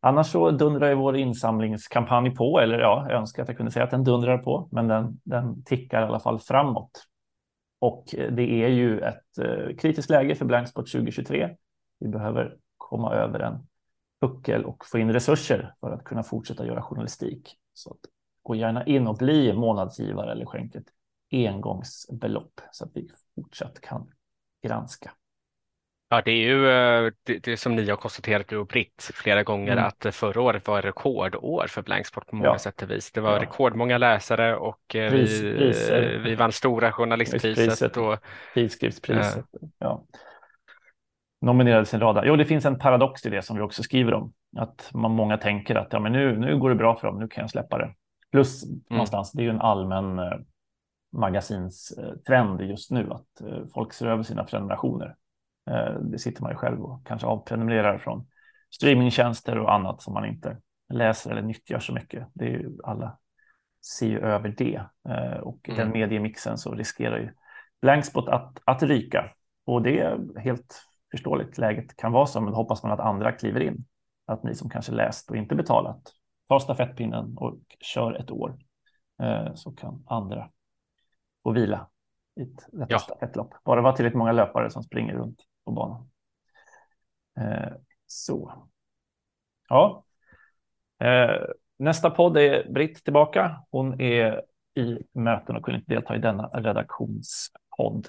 Annars 0.01 0.27
så 0.27 0.51
dundrar 0.51 0.89
ju 0.89 0.95
vår 0.95 1.17
insamlingskampanj 1.17 2.35
på, 2.35 2.61
eller 2.61 2.79
ja, 2.79 3.07
jag 3.09 3.19
önskar 3.19 3.43
att 3.43 3.49
jag 3.49 3.57
kunde 3.57 3.73
säga 3.73 3.85
att 3.85 3.91
den 3.91 4.05
dundrar 4.05 4.39
på, 4.39 4.69
men 4.73 4.89
den, 4.89 5.21
den 5.25 5.65
tickar 5.65 6.03
i 6.03 6.05
alla 6.05 6.21
fall 6.21 6.39
framåt. 6.39 7.07
Och 7.79 8.15
eh, 8.15 8.33
det 8.33 8.65
är 8.65 8.69
ju 8.69 9.01
ett 9.01 9.39
eh, 9.39 9.77
kritiskt 9.77 10.11
läge 10.11 10.35
för 10.35 10.45
Blankspot 10.45 10.93
2023. 10.93 11.57
Vi 12.01 12.09
behöver 12.09 12.57
komma 12.77 13.15
över 13.15 13.41
en 13.41 13.67
puckel 14.21 14.65
och 14.65 14.87
få 14.87 14.99
in 14.99 15.13
resurser 15.13 15.75
för 15.81 15.91
att 15.91 16.05
kunna 16.05 16.23
fortsätta 16.23 16.67
göra 16.67 16.83
journalistik. 16.83 17.57
Så 17.73 17.91
att 17.91 18.01
gå 18.43 18.55
gärna 18.55 18.87
in 18.87 19.07
och 19.07 19.17
bli 19.17 19.53
månadsgivare 19.53 20.33
eller 20.33 20.47
skänk 20.47 20.75
ett 20.75 20.89
engångsbelopp 21.31 22.61
så 22.73 22.85
att 22.85 22.91
vi 22.95 23.11
fortsatt 23.35 23.81
kan 23.81 24.11
granska. 24.63 25.13
Ja, 26.09 26.23
det 26.25 26.31
är 26.31 26.49
ju 26.49 26.69
eh, 26.69 27.13
det, 27.23 27.45
det 27.45 27.57
som 27.57 27.77
ni 27.77 27.91
har 27.91 27.97
konstaterat, 27.97 28.49
du 28.49 28.57
och 28.57 28.67
Britt, 28.67 29.11
flera 29.15 29.43
gånger 29.43 29.73
mm. 29.73 29.85
att 29.85 30.15
förra 30.15 30.41
året 30.41 30.69
var 30.69 30.83
rekordår 30.83 31.67
för 31.69 31.83
Blanksport 31.83 32.27
på 32.27 32.37
många 32.37 32.49
ja. 32.49 32.59
sätt 32.59 32.83
och 32.83 32.91
vis. 32.91 33.13
Det 33.13 33.21
var 33.21 33.33
ja. 33.33 33.43
rekordmånga 33.43 33.99
läsare 33.99 34.57
och 34.57 34.97
eh, 34.97 35.11
Pris, 35.11 35.41
vi, 35.41 36.19
vi 36.25 36.35
vann 36.35 36.53
stora 36.53 36.93
journalistpriset. 36.93 37.97
Och, 37.97 38.19
Tidskriftspriset. 38.55 39.37
Äh, 39.37 39.69
ja. 39.79 40.05
Nominerades 41.41 41.95
en 41.95 42.01
rad. 42.01 42.23
Jo, 42.27 42.37
det 42.37 42.45
finns 42.45 42.65
en 42.65 42.79
paradox 42.79 43.27
i 43.27 43.31
det 43.31 43.43
som 43.43 43.57
vi 43.57 43.63
också 43.63 43.83
skriver 43.83 44.15
om. 44.15 44.33
Att 44.57 44.91
man, 44.95 45.11
många 45.11 45.37
tänker 45.37 45.75
att 45.75 45.93
ja, 45.93 46.01
men 46.01 46.13
nu, 46.13 46.39
nu 46.39 46.59
går 46.59 46.69
det 46.69 46.77
bra 46.77 46.97
för 46.97 47.07
dem, 47.07 47.19
nu 47.19 47.29
kan 47.29 47.43
jag 47.43 47.51
släppa 47.51 47.79
det. 47.79 47.95
Plus 48.33 48.65
mm. 48.65 48.81
någonstans, 48.91 49.33
det 49.33 49.43
är 49.43 49.45
ju 49.45 49.51
en 49.51 49.61
allmän 49.61 50.19
eh, 50.19 50.39
magasinstrend 51.13 52.61
just 52.61 52.91
nu 52.91 53.11
att 53.11 53.41
eh, 53.41 53.63
folk 53.75 53.93
ser 53.93 54.07
över 54.07 54.23
sina 54.23 54.45
prenumerationer. 54.45 55.15
Eh, 55.71 56.01
det 56.01 56.19
sitter 56.19 56.43
man 56.43 56.51
ju 56.51 56.57
själv 56.57 56.85
och 56.85 57.07
kanske 57.07 57.27
avprenumererar 57.27 57.99
från 57.99 58.27
streamingtjänster 58.71 59.59
och 59.59 59.75
annat 59.75 60.03
som 60.03 60.15
man 60.15 60.25
inte 60.25 60.57
läser 60.89 61.31
eller 61.31 61.43
nyttjar 61.43 61.79
så 61.79 61.93
mycket. 61.93 62.29
Det 62.35 62.45
är 62.45 62.51
ju 62.51 62.79
alla 62.85 63.19
ser 63.99 64.07
ju 64.07 64.21
över 64.21 64.55
det 64.59 64.81
eh, 65.09 65.39
och 65.39 65.69
mm. 65.69 65.79
den 65.79 65.91
mediemixen 65.91 66.59
så 66.59 66.75
riskerar 66.75 67.19
ju 67.19 67.31
Blankspot 67.81 68.29
att, 68.29 68.59
att 68.65 68.83
ryka 68.83 69.33
och 69.67 69.83
det 69.83 70.01
är 70.01 70.39
helt 70.39 70.83
förståeligt. 71.11 71.59
Läget 71.59 71.97
kan 71.97 72.13
vara 72.13 72.27
så, 72.27 72.41
men 72.41 72.51
då 72.51 72.57
hoppas 72.57 72.83
man 72.83 72.93
att 72.93 73.01
andra 73.01 73.33
kliver 73.33 73.61
in. 73.61 73.85
Att 74.27 74.43
ni 74.43 74.55
som 74.55 74.71
kanske 74.71 74.93
läst 74.93 75.31
och 75.31 75.37
inte 75.37 75.55
betalat 75.55 76.13
tar 76.49 76.59
stafettpinnen 76.59 77.37
och 77.37 77.59
kör 77.81 78.15
ett 78.15 78.31
år 78.31 78.59
eh, 79.23 79.55
så 79.55 79.73
kan 79.73 80.05
andra 80.07 80.51
få 81.43 81.53
vila 81.53 81.89
i 82.41 82.45
detta 82.73 82.87
ja. 82.89 82.99
stafettlopp. 82.99 83.55
Bara 83.65 83.81
vara 83.81 83.93
tillräckligt 83.93 84.19
många 84.19 84.33
löpare 84.33 84.71
som 84.71 84.83
springer 84.83 85.15
runt 85.15 85.39
på 85.67 85.73
banan. 85.73 86.09
Eh, 87.41 87.73
så. 88.07 88.69
Ja. 89.69 90.05
Eh, 91.05 91.41
nästa 91.79 92.11
podd 92.11 92.37
är 92.37 92.73
Britt 92.73 93.05
tillbaka. 93.05 93.63
Hon 93.71 94.01
är 94.01 94.43
i 94.75 94.99
möten 95.13 95.57
och 95.57 95.63
kunde 95.63 95.79
inte 95.79 95.95
delta 95.95 96.17
i 96.17 96.19
denna 96.19 96.47
redaktionspodd. 96.47 98.09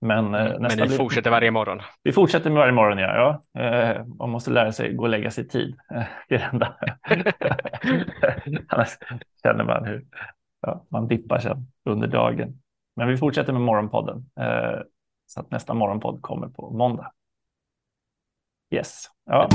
Men, 0.00 0.34
eh, 0.34 0.60
Men 0.60 0.62
ni 0.62 0.86
blir... 0.86 0.96
fortsätter 0.96 1.30
varje 1.30 1.50
morgon? 1.50 1.80
Vi 2.02 2.12
fortsätter 2.12 2.50
med 2.50 2.58
varje 2.58 2.72
morgon, 2.72 2.98
ja. 2.98 3.42
ja. 3.52 3.60
Eh, 3.60 4.04
man 4.06 4.30
måste 4.30 4.50
lära 4.50 4.72
sig 4.72 4.94
gå 4.94 5.02
och 5.02 5.08
lägga 5.08 5.30
sig 5.30 5.44
i 5.44 5.48
tid. 5.48 5.76
det 6.28 6.34
är 6.34 6.38
det 6.38 6.44
enda. 6.52 6.76
Annars 8.68 8.98
känner 9.42 9.64
man 9.64 9.84
hur 9.84 10.04
ja, 10.60 10.86
man 10.88 11.08
dippar 11.08 11.38
sen 11.38 11.66
under 11.84 12.08
dagen. 12.08 12.62
Men 12.96 13.08
vi 13.08 13.16
fortsätter 13.16 13.52
med 13.52 13.62
morgonpodden. 13.62 14.30
Eh, 14.40 14.80
så 15.30 15.40
att 15.40 15.50
nästa 15.50 15.74
morgonpodd 15.74 16.22
kommer 16.22 16.48
på 16.48 16.70
måndag. 16.70 17.12
Yes. 18.74 19.04
Ja. 19.26 19.48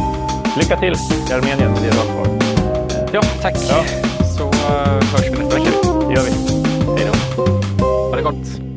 Lycka 0.57 0.79
till 0.79 0.93
i 1.29 1.33
Armenien 1.33 1.73
det 1.75 1.97
har 1.97 2.05
kvar. 2.05 2.27
Ja, 3.13 3.21
tack. 3.41 3.55
Ja. 3.69 3.83
Så 4.38 4.43
uh, 4.43 4.51
hörs 5.11 5.31
vi 5.31 5.38
nästa 5.38 5.59
vecka. 5.59 5.71
Det 6.07 6.13
gör 6.13 6.23
vi. 6.23 6.31
Hej 6.97 7.11
då. 7.11 7.43
Ha 8.09 8.15
det 8.15 8.23
gott. 8.23 8.74